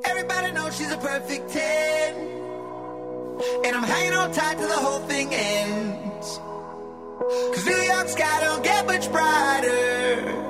[0.05, 2.15] Everybody knows she's a perfect 10.
[3.65, 6.39] And I'm hanging on tight till the whole thing ends.
[7.53, 10.48] Cause New York sky don't get much brighter.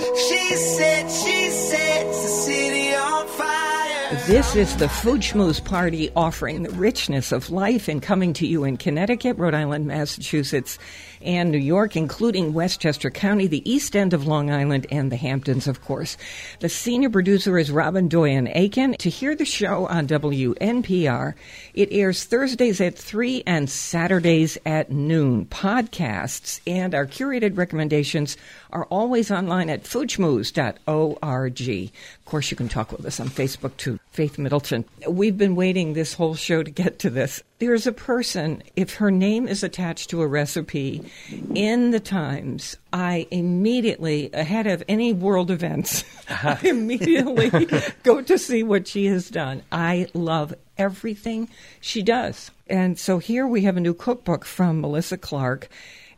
[0.00, 3.79] She said, she sets the city on fire.
[4.26, 8.64] This is the Food Schmooze Party offering the richness of life and coming to you
[8.64, 10.80] in Connecticut, Rhode Island, Massachusetts,
[11.22, 15.68] and New York, including Westchester County, the East End of Long Island, and the Hamptons,
[15.68, 16.16] of course.
[16.58, 18.94] The senior producer is Robyn Doyon-Aitken.
[18.94, 21.34] To hear the show on WNPR,
[21.74, 25.46] it airs Thursdays at 3 and Saturdays at noon.
[25.46, 28.36] Podcasts and our curated recommendations
[28.70, 31.92] are always online at foodschmooze.org.
[32.30, 33.98] Of course, you can talk with us on Facebook too.
[34.12, 34.84] Faith Middleton.
[35.08, 37.42] We've been waiting this whole show to get to this.
[37.58, 41.10] There's a person, if her name is attached to a recipe
[41.56, 46.56] in the Times, I immediately, ahead of any world events, I uh-huh.
[46.68, 47.50] immediately
[48.04, 49.64] go to see what she has done.
[49.72, 51.48] I love everything
[51.80, 52.52] she does.
[52.68, 55.68] And so here we have a new cookbook from Melissa Clark,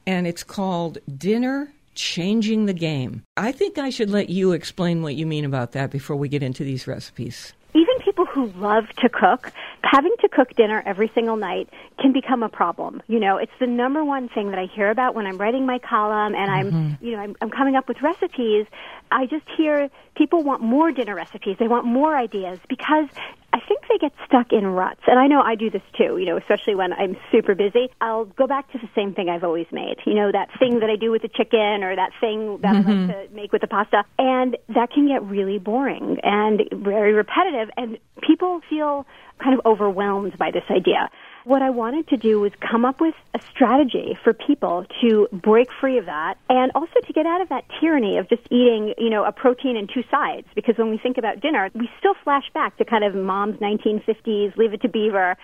[0.06, 3.22] and it's called Dinner Changing the Game.
[3.36, 6.42] I think I should let you explain what you mean about that before we get
[6.42, 7.52] into these recipes.
[7.74, 11.68] even people who love to cook, having to cook dinner every single night
[11.98, 13.02] can become a problem.
[13.06, 15.78] You know, it's the number one thing that I hear about when I'm writing my
[15.78, 17.04] column and I'm, mm-hmm.
[17.04, 18.66] you know, I'm, I'm coming up with recipes.
[19.10, 21.56] I just hear people want more dinner recipes.
[21.58, 23.08] They want more ideas because
[23.52, 25.02] I think they get stuck in ruts.
[25.06, 27.90] And I know I do this too, you know, especially when I'm super busy.
[28.00, 29.96] I'll go back to the same thing I've always made.
[30.06, 32.78] You know, that thing that I do with the chicken or that thing that I
[32.78, 33.10] like mm-hmm.
[33.10, 34.04] to make with the pasta.
[34.18, 39.06] And that can get really boring and very repetitive and people feel
[39.42, 41.10] kind of overwhelmed by this idea.
[41.44, 45.68] What I wanted to do was come up with a strategy for people to break
[45.80, 49.10] free of that and also to get out of that tyranny of just eating, you
[49.10, 50.46] know, a protein and two sides.
[50.54, 54.56] Because when we think about dinner, we still flash back to kind of mom's 1950s,
[54.56, 55.36] leave it to beaver.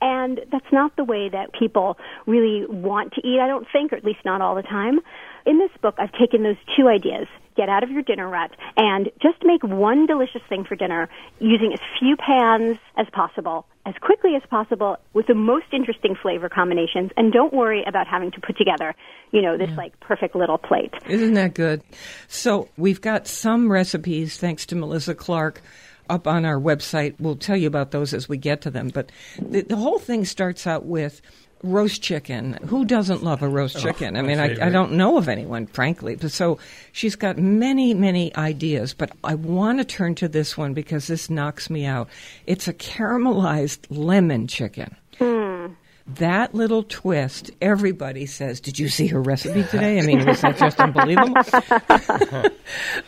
[0.00, 3.96] And that's not the way that people really want to eat, I don't think, or
[3.96, 5.00] at least not all the time.
[5.44, 7.26] In this book, I've taken those two ideas
[7.56, 11.72] get out of your dinner rut and just make one delicious thing for dinner using
[11.72, 17.10] as few pans as possible, as quickly as possible, with the most interesting flavor combinations.
[17.16, 18.94] And don't worry about having to put together,
[19.30, 20.92] you know, this like perfect little plate.
[21.06, 21.82] Isn't that good?
[22.28, 25.62] So we've got some recipes, thanks to Melissa Clark,
[26.08, 27.14] up on our website.
[27.18, 28.90] We'll tell you about those as we get to them.
[28.92, 31.22] But the, the whole thing starts out with
[31.62, 32.54] roast chicken.
[32.66, 34.16] Who doesn't love a roast oh, chicken?
[34.16, 36.16] I mean, I, I don't know of anyone, frankly.
[36.16, 36.58] But so
[36.92, 38.94] she's got many, many ideas.
[38.94, 42.08] But I want to turn to this one because this knocks me out.
[42.46, 44.96] It's a caramelized lemon chicken.
[45.18, 45.66] Hmm.
[46.06, 49.98] That little twist, everybody says, Did you see her recipe today?
[49.98, 51.34] I mean, was that just unbelievable?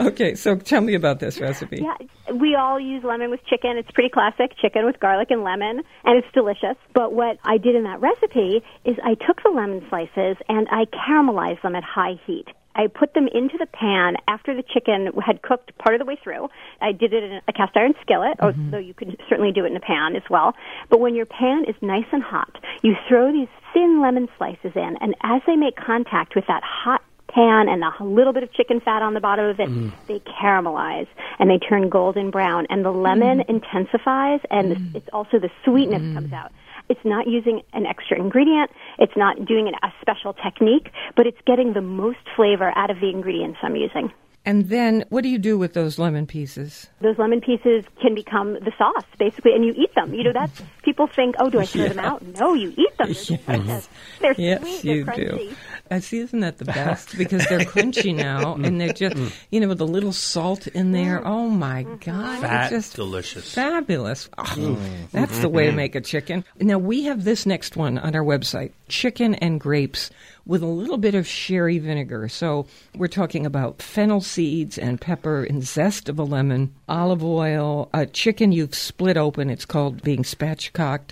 [0.09, 1.82] okay, so tell me about this recipe.
[1.82, 3.76] Yeah, we all use lemon with chicken.
[3.76, 6.76] It's pretty classic chicken with garlic and lemon, and it's delicious.
[6.95, 10.84] But what I did in that recipe is I took the lemon slices and I
[10.86, 12.47] caramelized them at high heat.
[12.74, 16.18] I put them into the pan after the chicken had cooked part of the way
[16.22, 16.48] through.
[16.80, 18.64] I did it in a cast iron skillet, mm-hmm.
[18.66, 20.54] although you can certainly do it in a pan as well.
[20.90, 24.96] But when your pan is nice and hot, you throw these thin lemon slices in,
[25.00, 28.80] and as they make contact with that hot pan and a little bit of chicken
[28.80, 29.92] fat on the bottom of it, mm.
[30.06, 31.08] they caramelize
[31.38, 33.48] and they turn golden brown, and the lemon mm.
[33.48, 36.52] intensifies, and the, it's also the sweetness comes out.
[36.89, 38.70] It's not using an extra ingredient.
[38.99, 43.01] It's not doing an, a special technique, but it's getting the most flavor out of
[43.01, 44.12] the ingredients I'm using.
[44.47, 46.89] And then what do you do with those lemon pieces?
[47.01, 50.12] Those lemon pieces can become the sauce, basically, and you eat them.
[50.12, 52.22] You know, that's people think, oh, do I throw them out?
[52.39, 53.14] No, you eat them.
[53.14, 53.89] They're delicious.
[54.20, 54.82] They're Yes, sweet.
[54.82, 55.39] They're you crunchy.
[55.39, 55.57] do.
[55.91, 57.16] I see, isn't that the best?
[57.24, 58.66] Because they're crunchy now, mm.
[58.66, 59.32] and they're just, mm.
[59.51, 61.20] you know, with a little salt in there.
[61.20, 61.26] Mm.
[61.26, 63.55] Oh my God, Fat, it's just delicious.
[63.55, 64.28] fabulous.
[64.37, 64.78] Oh,
[65.12, 66.45] That's the way to make a chicken.
[66.61, 70.11] Now we have this next one on our website: chicken and grapes
[70.47, 72.28] with a little bit of sherry vinegar.
[72.28, 72.66] So
[72.97, 78.07] we're talking about fennel seeds and pepper and zest of a lemon, olive oil, a
[78.07, 79.51] chicken you've split open.
[79.51, 81.11] It's called being spatchcocked.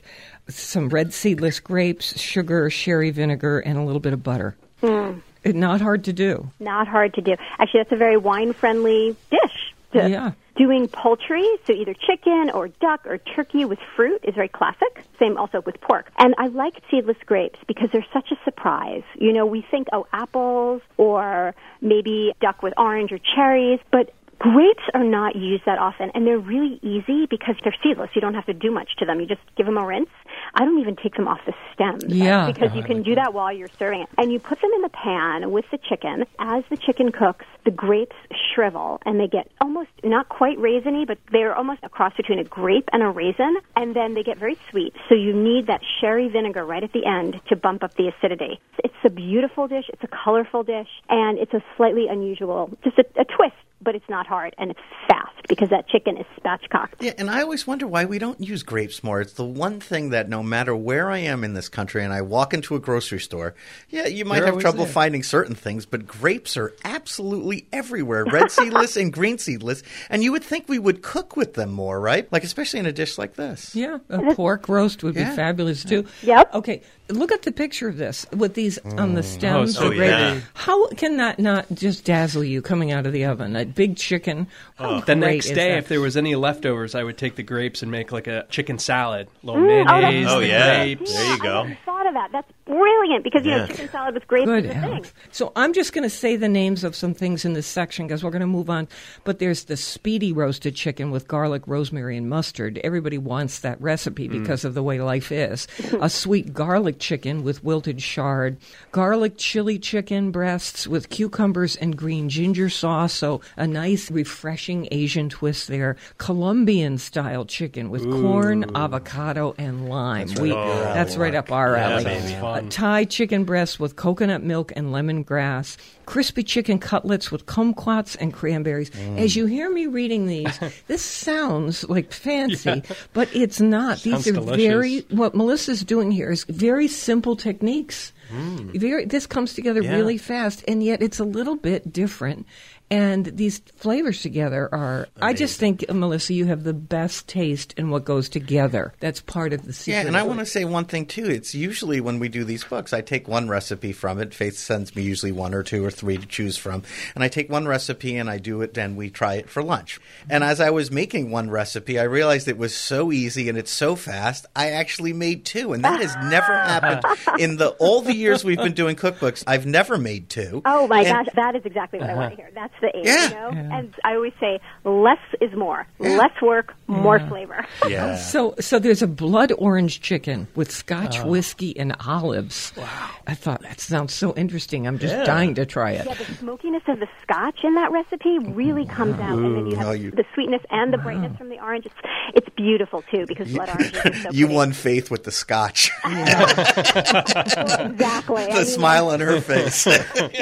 [0.49, 4.57] Some red seedless grapes, sugar, sherry vinegar, and a little bit of butter.
[4.83, 5.19] Hmm.
[5.45, 6.51] It- Not hard to do.
[6.61, 7.35] Not hard to do.
[7.59, 9.75] Actually, that's a very wine-friendly dish.
[9.93, 10.33] To- Yeah.
[10.55, 15.03] Doing poultry, so either chicken or duck or turkey with fruit is very classic.
[15.19, 16.11] Same also with pork.
[16.19, 19.03] And I like seedless grapes because they're such a surprise.
[19.15, 24.13] You know, we think, oh, apples or maybe duck with orange or cherries, but
[24.43, 28.11] grapes are not used that often and they're really easy because they're seedless.
[28.15, 29.21] You don't have to do much to them.
[29.21, 30.11] You just give them a rinse.
[30.55, 32.05] I don't even take them off the stems.
[32.09, 32.47] Yeah.
[32.47, 34.09] Uh, because you can do that while you're serving it.
[34.19, 36.25] And you put them in the pan with the chicken.
[36.41, 38.17] As the chicken cooks, the grapes
[38.53, 42.45] shrivel and they get almost not quite raisiny, but they're almost a cross between a
[42.45, 43.57] grape and a raisin.
[43.77, 44.93] And then they get very sweet.
[45.09, 48.61] So you need that sherry vinegar right at the end to bump up the acidity.
[48.83, 49.85] It's a beautiful dish.
[49.89, 50.89] It's a colorful dish.
[51.09, 53.55] And it's a slightly unusual, just a, a twist.
[53.83, 56.95] But it's not hard and it's fast because that chicken is spatchcocked.
[57.01, 59.21] Yeah, and I always wonder why we don't use grapes more.
[59.21, 62.23] It's the one thing that no matter where I am in this country and I
[62.23, 63.55] walk into a grocery store,
[63.91, 64.93] yeah, you might They're have trouble there.
[64.93, 70.31] finding certain things, but grapes are absolutely everywhere, red seedless and green seedless, and you
[70.33, 72.31] would think we would cook with them more, right?
[72.33, 73.75] Like especially in a dish like this.
[73.75, 75.31] Yeah, a pork roast would Yeah.
[75.31, 76.07] be fabulous too.
[76.23, 76.55] Yep.
[76.55, 79.77] Okay, look at the picture of this with these on the stems.
[79.77, 80.41] so the yeah.
[80.55, 83.55] How can that not just dazzle you coming out of the oven?
[83.57, 84.47] A big chicken.
[84.77, 87.91] How The next day, if there was any leftovers, I would take the grapes and
[87.91, 89.29] make like a chicken salad.
[89.43, 90.77] A little Mm, oh, that's mayonnaise, Oh, the yeah.
[90.85, 91.13] grapes.
[91.13, 91.63] There you I go.
[91.65, 92.29] never thought of that.
[92.33, 95.07] That's brilliant because you know chicken salad with grapes Good is a thing.
[95.31, 98.25] So I'm just going to say the names of some things in this section because
[98.25, 98.89] we're going to move on.
[99.25, 102.79] But there's the speedy roasted chicken with garlic, rosemary, and mustard.
[102.83, 104.33] Everybody wants that recipe Mm.
[104.43, 105.67] because of the way life is.
[106.01, 108.57] a sweet garlic chicken with wilted chard,
[108.93, 113.13] garlic chili chicken breasts with cucumbers and green ginger sauce.
[113.13, 115.97] So a nice, refreshing Asian twist there.
[116.19, 120.29] Colombian style chicken with corn, avocado, and lime.
[120.29, 122.05] That's We- right up your that's right up our Yeah, alley.
[122.05, 122.35] baby.
[122.67, 128.33] Uh, Thai chicken breasts with coconut milk and lemongrass, crispy chicken cutlets with kumquats and
[128.33, 128.91] cranberries.
[128.91, 129.19] Mm.
[129.19, 132.83] As you hear me reading these, this sounds like fancy,
[133.13, 133.99] but it's not.
[133.99, 134.67] Sounds these are delicious.
[134.67, 138.13] very what Melissa's doing here is very simple techniques.
[138.33, 138.75] Mm.
[138.79, 139.95] Very this comes together Yeah.
[139.97, 142.47] really fast and yet it's a little bit different.
[142.93, 147.89] And these flavors together are I just think Melissa you have the best taste in
[147.89, 148.93] what goes together.
[149.01, 150.03] That's part of the secret.
[150.03, 151.25] Yeah, and I want to say one thing too.
[151.25, 154.35] It's usually when we do these books, I take one recipe from it.
[154.35, 156.83] Faith sends me usually one or two or three to choose from,
[157.15, 159.99] and I take one recipe and I do it, and we try it for lunch.
[160.29, 163.73] And as I was making one recipe, I realized it was so easy and it's
[163.73, 164.45] so fast.
[164.55, 168.59] I actually made two, and that has never happened in the all the years we've
[168.59, 169.45] been doing cookbooks.
[169.47, 170.61] I've never made two.
[170.67, 172.49] Oh my And- gosh, that is exactly what I want to uh-huh.
[172.49, 172.51] hear.
[172.55, 173.29] That's the aim, Yeah.
[173.29, 173.49] you know.
[173.77, 175.87] And I always say, less is more.
[175.99, 177.67] Less work, more flavor.
[177.89, 178.17] Yeah.
[178.17, 181.27] So, so there's a blood orange chicken with Scotch Oh.
[181.27, 182.73] whiskey and olives.
[182.77, 183.11] Wow!
[183.27, 184.87] I thought that sounds so interesting.
[184.87, 185.25] I'm just Yeah.
[185.25, 186.07] dying to try it.
[186.07, 189.77] Yeah, the smokiness of the scotch in that recipe really comes out, and then you
[189.77, 191.87] have you- the sweetness and the brightness from the orange.
[191.87, 191.95] It's
[192.35, 194.55] it's beautiful too because blood orange is so you pretty.
[194.55, 195.91] won Faith with the scotch.
[196.05, 198.47] exactly.
[198.47, 199.85] the smile on her face.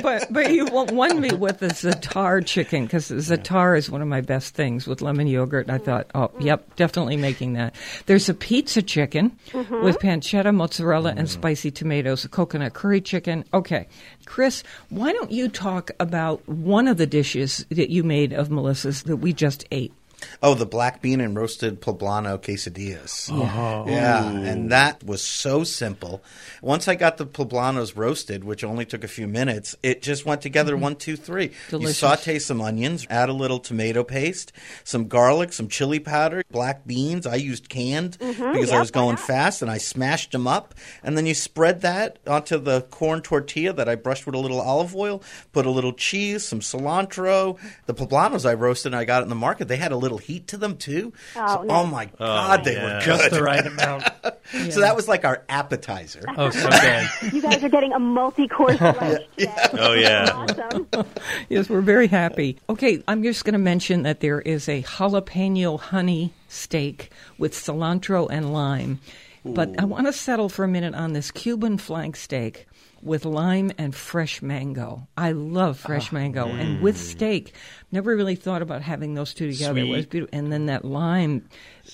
[0.02, 1.70] but but you won- won me with the
[2.38, 5.66] za'atar chicken because za'atar is one of my best things with lemon yogurt.
[5.66, 7.74] And I thought, oh, yep, definitely making that.
[8.06, 9.82] There's a pizza chicken Mhm.
[9.82, 12.24] with pancetta, mozzarella, and spicy tomatoes.
[12.24, 13.44] A coconut curry chicken.
[13.52, 13.86] Okay,
[14.26, 19.02] Chris, why don't you talk about one of the dishes that you made of Melissa's
[19.04, 19.92] that we just ate?
[20.42, 23.28] Oh, the black bean and roasted poblano quesadillas.
[23.30, 23.84] Yeah.
[23.86, 26.22] Yeah, and that was so simple.
[26.62, 30.42] Once I got the poblanos roasted, which only took a few minutes, it just went
[30.42, 31.52] together one, two, three.
[31.68, 32.02] Delicious.
[32.02, 34.52] You saute some onions, add a little tomato paste,
[34.84, 37.26] some garlic, some chili powder, black beans.
[37.26, 40.74] I used canned Mhm, because I was going fast, and I smashed them up.
[41.02, 44.60] And then you spread that onto the corn tortilla that I brushed with a little
[44.60, 47.58] olive oil, put a little cheese, some cilantro.
[47.86, 50.09] The poblanos I roasted and I got it in the market, they had a little
[50.18, 51.12] heat to them too.
[51.36, 51.70] Oh, So- nice.
[51.70, 53.02] Oh, my oh, God, they were good.
[53.04, 54.04] Just the right amount.
[54.70, 56.24] So that was like our appetizer.
[56.36, 57.08] Oh, so good.
[57.34, 59.54] You guys are getting a multi-course lunch today.
[59.72, 60.30] Oh, yeah.
[60.32, 60.86] Awesome.
[61.48, 62.58] yes, we're very happy.
[62.68, 68.28] Okay, I'm just going to mention that there is a jalapeno honey steak with cilantro
[68.30, 69.00] and lime.
[69.44, 72.66] But I want to settle for a minute on this Cuban flank steak
[73.02, 75.08] with lime and fresh mango.
[75.16, 76.46] I love fresh mango.
[76.46, 77.54] And with steak,
[77.90, 79.78] never really thought about having those two together.
[79.78, 80.10] It was Sweet.
[80.10, 80.38] beautiful.
[80.38, 81.48] And then that lime,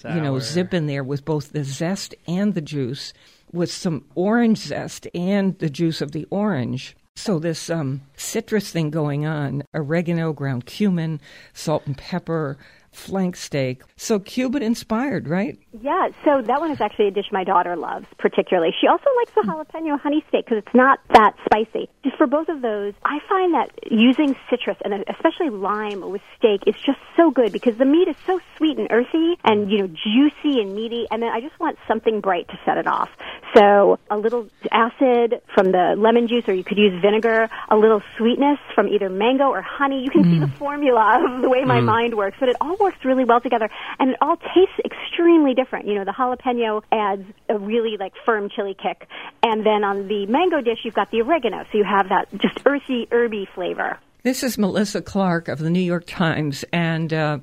[0.05, 3.13] you know, zip in there with both the zest and the juice,
[3.53, 6.97] with some orange zest and the juice of the orange.
[7.15, 11.21] So this um, citrus thing going on: oregano, ground cumin,
[11.55, 12.59] salt and pepper,
[12.97, 13.83] flank steak.
[13.97, 15.59] So Cuban inspired, right?
[15.83, 18.75] Yeah, so that one is actually a dish my daughter loves particularly.
[18.81, 21.89] She also likes the jalapeno honey steak because it's not that spicy.
[22.03, 26.63] Just for both of those, I find that using citrus and especially lime with steak
[26.67, 29.87] is just so good because the meat is so sweet and earthy and you know
[29.89, 33.11] juicy and meaty, and then I just want something bright to set it off.
[33.55, 37.49] So a little acid from the lemon juice, or you could use vinegar.
[37.69, 40.03] A little sweetness from either mango or honey.
[40.03, 41.85] You can see the formula of the way my Mm.
[41.85, 43.69] mind works, but it all works really well together,
[43.99, 45.89] and it all tastes extremely different.
[45.89, 49.09] You know, the jalapeno adds a really like firm chili kick,
[49.43, 52.61] and then on the mango dish, you've got the oregano, so you have that just
[52.65, 53.99] earthy, herby flavor.
[54.23, 57.39] This is Melissa Clark of the New York Times, and uh,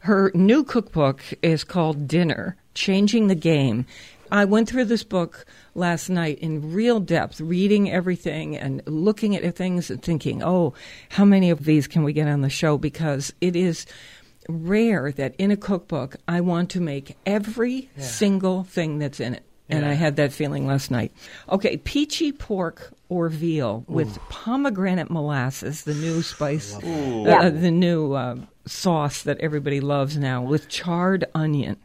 [0.00, 3.86] her new cookbook is called Dinner Changing the Game.
[4.30, 9.54] I went through this book last night in real depth, reading everything and looking at
[9.54, 10.74] things and thinking, oh,
[11.08, 12.76] how many of these can we get on the show?
[12.76, 13.86] Because it is
[14.48, 19.42] rare that in a cookbook I want to make every single thing that's in it.
[19.70, 19.90] And Yeah.
[19.90, 21.12] I had that feeling last night.
[21.50, 28.36] Okay, peachy pork or veal with pomegranate molasses, the new spice, uh, the new uh,
[28.64, 31.76] sauce that everybody loves now, with charred onion.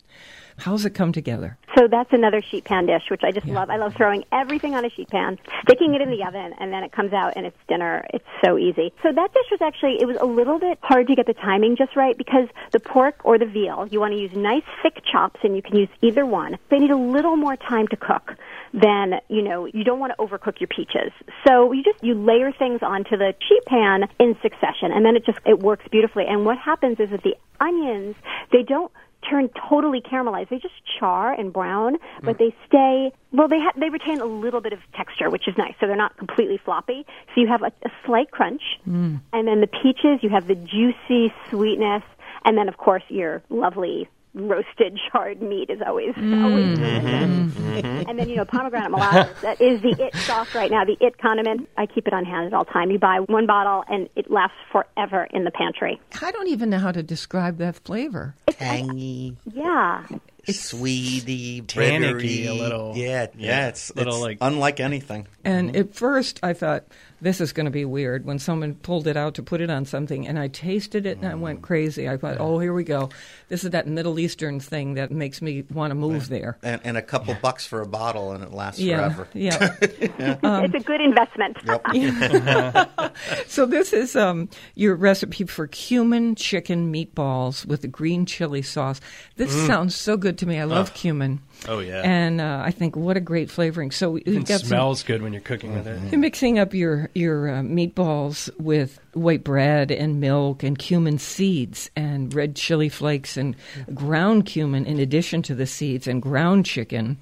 [0.58, 1.58] How's it come together?
[1.78, 3.70] So that's another sheet pan dish, which I just love.
[3.70, 6.84] I love throwing everything on a sheet pan, sticking it in the oven, and then
[6.84, 8.06] it comes out and it's dinner.
[8.14, 8.94] It's so easy.
[9.02, 11.76] So that dish was actually, it was a little bit hard to get the timing
[11.76, 15.40] just right because the pork or the veal, you want to use nice thick chops
[15.44, 16.58] and you can use either one.
[16.70, 18.36] They need a little more time to cook.
[18.74, 21.12] than, you know you don't want to overcook your peaches.
[21.48, 25.26] So you just you layer things onto the sheet pan in succession, and then it
[25.26, 26.26] just it works beautifully.
[26.28, 28.16] And what happens is that the onions
[28.52, 28.92] they don't
[29.30, 30.50] turn totally caramelized.
[30.50, 32.40] They just char and brown, but mm.
[32.40, 33.48] they stay well.
[33.48, 35.74] They ha- they retain a little bit of texture, which is nice.
[35.80, 37.06] So they're not completely floppy.
[37.34, 39.20] So you have a, a slight crunch, mm.
[39.32, 42.04] and then the peaches you have the juicy sweetness,
[42.46, 46.46] and then of course your lovely roasted charred meat is always mm-hmm.
[46.46, 46.84] always mm-hmm.
[46.84, 47.84] delicious.
[47.84, 48.10] Mm-hmm.
[48.10, 51.18] And then you know pomegranate molasses that is the it sauce right now, the it
[51.18, 51.70] condiment.
[51.78, 52.92] I keep it on hand at all time.
[52.92, 56.00] You buy one bottle and it lasts forever in the pantry.
[56.22, 58.36] I don't even know how to describe that flavor.
[58.48, 60.06] Tangy, Yeah.
[60.48, 63.48] sweety, Tannicky, a little- Yeah, yeah.
[63.48, 65.28] yeah, it's, little it's like- unlike anything.
[65.44, 66.84] And at first, I thought
[67.22, 69.86] this is going to be weird when someone pulled it out to put it on
[69.86, 72.08] something, and I tasted it and I went crazy.
[72.10, 73.10] I thought, oh, here we go.
[73.54, 76.58] This is that Middle Eastern thing that makes me want to move there.
[76.64, 79.28] And, and a couple bucks for a bottle, and it lasts Yeah, forever.
[79.36, 79.76] yeah.
[80.18, 81.58] yeah, it's a good investment.
[81.64, 83.16] Yep.
[83.48, 89.00] so this is um, your recipe for cumin chicken meatballs with the green chili sauce.
[89.36, 90.58] This sounds so good to me.
[90.58, 91.40] I love cumin.
[91.68, 92.02] Oh, yeah.
[92.04, 93.92] and uh, I think what a great flavoring.
[93.92, 96.00] So It got some- smells good when you're cooking with it.
[96.12, 101.90] You're mixing up your your uh, meatballs with white bread and milk and cumin seeds
[101.96, 103.56] and red chili flakes and
[103.94, 107.18] ground cumin in addition to the seeds and ground chicken.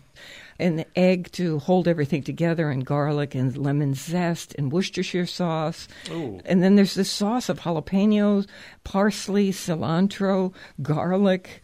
[0.59, 5.87] And the egg to hold everything together, and garlic and lemon zest and Worcestershire sauce.
[6.11, 8.45] And then there's this sauce of jalapenos,
[8.83, 11.63] parsley, cilantro, garlic,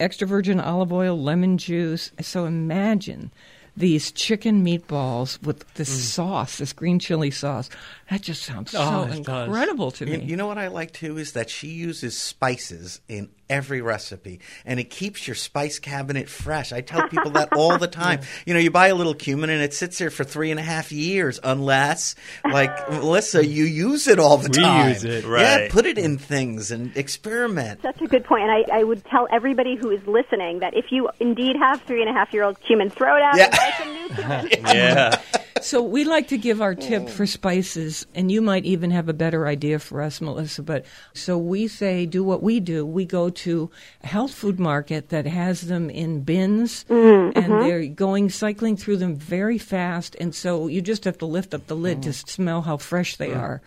[0.00, 2.12] extra virgin olive oil, lemon juice.
[2.20, 3.30] So imagine
[3.76, 6.00] these chicken meatballs with this mm.
[6.00, 7.70] sauce, this green chili sauce.
[8.10, 9.46] That just sounds so Oh, it does.
[9.46, 10.24] incredible to You, me.
[10.24, 14.78] you know what I like too is that she uses spices in every recipe, and
[14.80, 16.72] it keeps your spice cabinet fresh.
[16.72, 18.20] I tell people that all the time.
[18.46, 20.62] You know, you buy a little cumin and it sits there for three and a
[20.62, 24.88] half years, unless, like Melissa, you use it all the We time.
[24.90, 25.24] use it.
[25.24, 27.82] Yeah, put it in things and experiment.
[27.82, 28.42] Such a good point.
[28.44, 32.00] And I, I would tell everybody who is listening that if you indeed have three
[32.00, 33.44] and a half year old cumin, throw it out Yeah.
[33.44, 34.08] and buy some new
[34.48, 34.76] cumin.
[34.76, 35.20] Yeah.
[35.64, 37.10] So we like to give our tip mm.
[37.10, 40.62] for spices, and you might even have a better idea for us, Melissa.
[40.62, 40.84] But
[41.14, 42.84] so we say, do what we do.
[42.84, 43.70] We go to
[44.02, 47.38] a health food market that has them in bins, mm-hmm, mm-hmm.
[47.38, 50.16] and they're going cycling through them very fast.
[50.20, 52.02] And so you just have to lift up the lid mm.
[52.02, 53.38] to smell how fresh they mm.
[53.38, 53.62] are.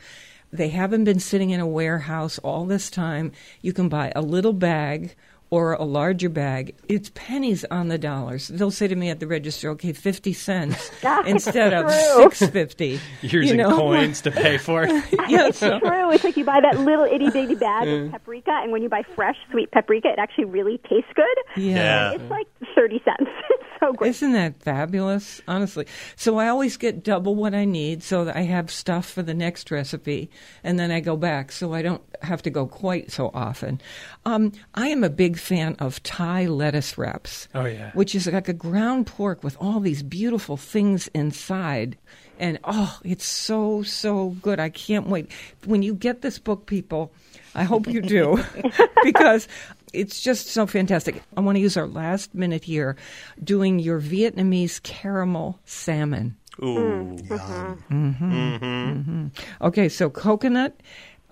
[0.54, 3.32] They haven't been sitting in a warehouse all this time.
[3.62, 5.16] You can buy a little bag
[5.52, 6.74] or a larger bag.
[6.88, 8.48] It's pennies on the dollars.
[8.48, 10.90] They'll say to me at the register, "Okay, fifty cents
[11.28, 12.24] instead of true.
[12.32, 13.00] six fifty.
[13.22, 14.90] You're using coins to pay for it.
[15.30, 16.12] Yeah, It's so- true.
[16.12, 19.04] It's like you buy that little itty bitty bag of paprika, and when you buy
[19.16, 21.38] fresh sweet paprika, it actually really tastes good.
[21.58, 21.76] yeah.
[21.76, 22.12] Yeah.
[22.14, 23.30] It's like 30 cents.
[23.82, 24.10] It's so great.
[24.10, 25.42] Isn't that fabulous?
[25.48, 25.88] Honestly.
[26.16, 29.34] So I always get double what I need so that I have stuff for the
[29.34, 30.30] next recipe
[30.64, 33.82] and then I go back so I don't have to go quite so often.
[34.26, 37.48] Um, I am a big fan of Thai lettuce wraps.
[37.56, 37.92] Oh, yeah.
[37.94, 41.98] Which is like a ground pork with all these beautiful things inside.
[42.38, 44.60] And oh, it's so, so good.
[44.60, 45.32] I can't wait.
[45.66, 47.12] When you get this book, people,
[47.56, 48.44] I hope you do
[49.04, 49.48] because
[49.94, 51.22] it's just so fantastic.
[51.36, 52.96] I want to use our last minute here
[53.44, 56.38] doing your Vietnamese caramel salmon.
[56.62, 56.76] Ooh.
[56.76, 57.16] Hmm.
[57.16, 57.94] Mm-hmm.
[57.94, 58.32] Mm-hmm.
[58.32, 59.28] Mm-hmm.
[59.62, 60.80] Okay, so coconut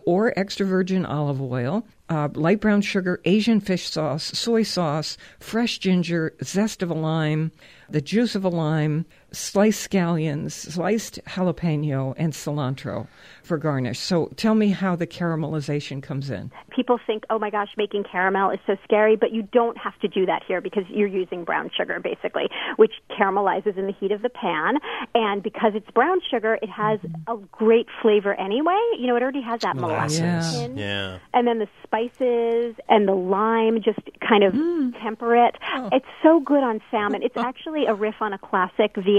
[0.06, 5.78] or extra virgin olive oil, uh, light brown sugar, Asian fish sauce, soy sauce, fresh
[5.78, 7.52] ginger, zest of a lime,
[7.90, 13.08] the juice of a lime, sliced scallions, sliced jalapeno, and cilantro
[13.44, 14.00] for garnish.
[14.00, 16.52] So tell me how the caramelization comes in.
[16.70, 20.08] People think, oh my gosh, making caramel is so scary, but you don't have to
[20.08, 24.22] do that here because you're using brown sugar basically, which caramelizes in the heat of
[24.22, 24.76] the pan.
[25.16, 28.80] And because it's brown sugar, it has a great flavor anyway.
[28.98, 30.20] You know, it already has that molasses.
[30.20, 30.60] Yeah.
[30.60, 30.78] in.
[30.78, 31.20] Yeah.
[31.34, 34.94] and then the spices and the lime just kind of mm.
[35.02, 35.56] temper it.
[35.74, 35.90] Oh.
[35.92, 37.24] It's so good on salmon.
[37.24, 37.44] It's oh.
[37.44, 39.19] actually a riff on a classic Vietnamese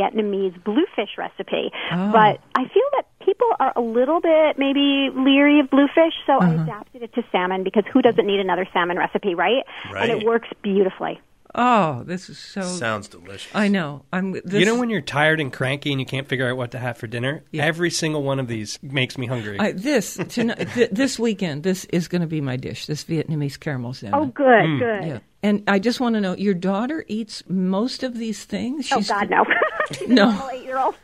[0.64, 1.70] bluefish recipe.
[1.92, 2.12] Oh.
[2.12, 6.54] But I feel that people are a little bit maybe leery of bluefish, so I
[6.54, 6.62] uh-huh.
[6.62, 9.64] adapted it to salmon because who doesn't need another salmon recipe, right?
[10.10, 11.20] And it works beautifully.
[11.54, 12.62] Oh, this is so.
[12.62, 13.50] Sounds delicious.
[13.54, 14.04] I know.
[14.12, 14.32] I'm.
[14.32, 16.78] This, you know when you're tired and cranky and you can't figure out what to
[16.78, 17.42] have for dinner?
[17.50, 17.64] Yeah.
[17.64, 19.58] Every single one of these makes me hungry.
[19.58, 22.86] I, this tonight, th- this weekend, this is going to be my dish.
[22.86, 24.20] This Vietnamese caramel salmon.
[24.20, 24.78] Oh, good, mm.
[24.78, 25.08] good.
[25.08, 25.18] Yeah.
[25.42, 28.88] And I just want to know, your daughter eats most of these things?
[28.92, 29.44] Oh, She's- God, no.
[30.06, 30.48] No.
[30.52, 30.94] eight-year-old.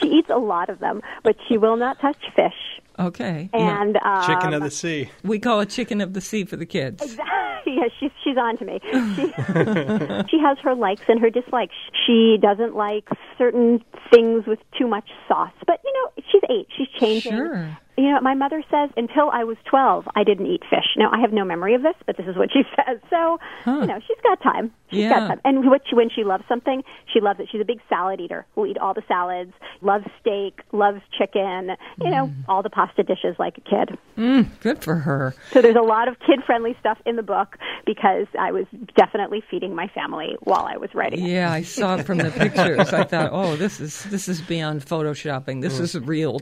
[0.00, 3.50] She eats a lot of them, but she will not touch fish Okay.
[3.52, 3.82] Yeah.
[3.82, 5.10] And um, Chicken of the sea.
[5.22, 7.16] We call it chicken of the sea for the kids.
[7.66, 8.80] yeah, she's she's on to me.
[9.16, 11.74] She, she has her likes and her dislikes.
[12.06, 15.52] She doesn't like certain things with too much sauce.
[15.66, 16.68] But you know, she's eight.
[16.76, 17.32] She's changing.
[17.32, 17.78] Sure.
[17.96, 20.84] You know, my mother says until I was 12, I didn't eat fish.
[20.96, 22.98] Now, I have no memory of this, but this is what she says.
[23.08, 24.70] So, you know, she's got time.
[24.90, 25.10] She's Yeah.
[25.20, 25.40] got time.
[25.44, 26.82] And what she, when she loves something,
[27.12, 27.48] she loves it.
[27.50, 28.46] She's a big salad eater.
[28.54, 31.70] Will eat all the salads, loves steak, loves chicken,
[32.02, 33.98] you know, all the pasta dishes like a kid.
[34.18, 35.34] Mm, good for her.
[35.52, 38.66] So there's a lot of kid-friendly stuff in the book because I was
[38.96, 41.28] definitely feeding my family while I was writing it.
[41.30, 42.92] Yeah, I saw it from the pictures.
[42.92, 45.62] I thought, oh, this is this is beyond photoshopping.
[45.62, 46.40] This is real.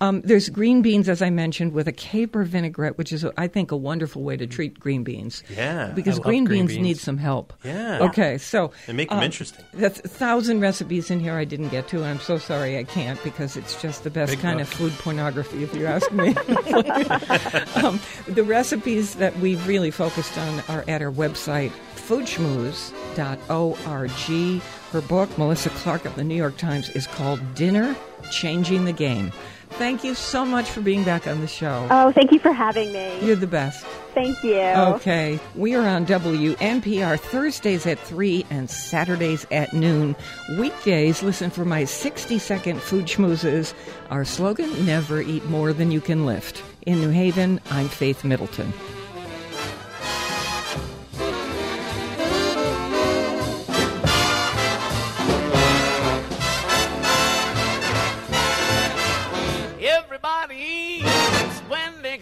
[0.00, 3.72] Um, there's green beans, as I mentioned, with a caper vinaigrette, which is, I think,
[3.72, 5.42] a wonderful way to treat green beans.
[5.54, 6.82] Yeah, because green, green beans, beans.
[6.82, 7.52] need some help.
[7.64, 7.98] Yeah.
[8.00, 9.64] Okay, so They make them um, interesting.
[9.74, 12.84] That's a thousand recipes in here I didn't get to, and I'm so sorry I
[12.84, 16.28] can't because it's just the best Big kind of food pornography, if you ask me.
[17.82, 24.62] um, the recipes that we've really focused on are at our website, foodschmooze.org.
[24.92, 27.96] Her book, Melissa Clark of the New York Times, is called Dinner
[28.30, 29.32] Changing the Game.
[29.76, 31.88] Thank you so much for being back on the show.
[31.90, 33.18] Oh, thank you for having me.
[33.20, 33.84] You're the best.
[34.14, 34.60] Thank you.
[34.60, 35.40] Okay.
[35.56, 40.14] We are on WNPR Thursdays at 3 and Saturdays at noon.
[40.58, 43.74] Weekdays, listen for my 60 second food schmoozes.
[44.10, 46.62] Our slogan never eat more than you can lift.
[46.82, 48.72] In New Haven, I'm Faith Middleton.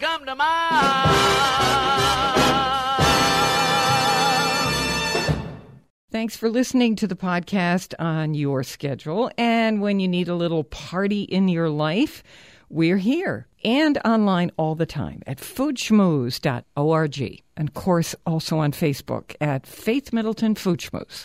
[0.03, 1.17] Come to mind.
[6.11, 9.31] Thanks for listening to the podcast on your schedule.
[9.37, 12.21] And when you need a little party in your life,
[12.69, 17.43] we're here and online all the time at foodschmooze.org.
[17.55, 21.21] And of course, also on Facebook at Faith Middleton Food Schmooze.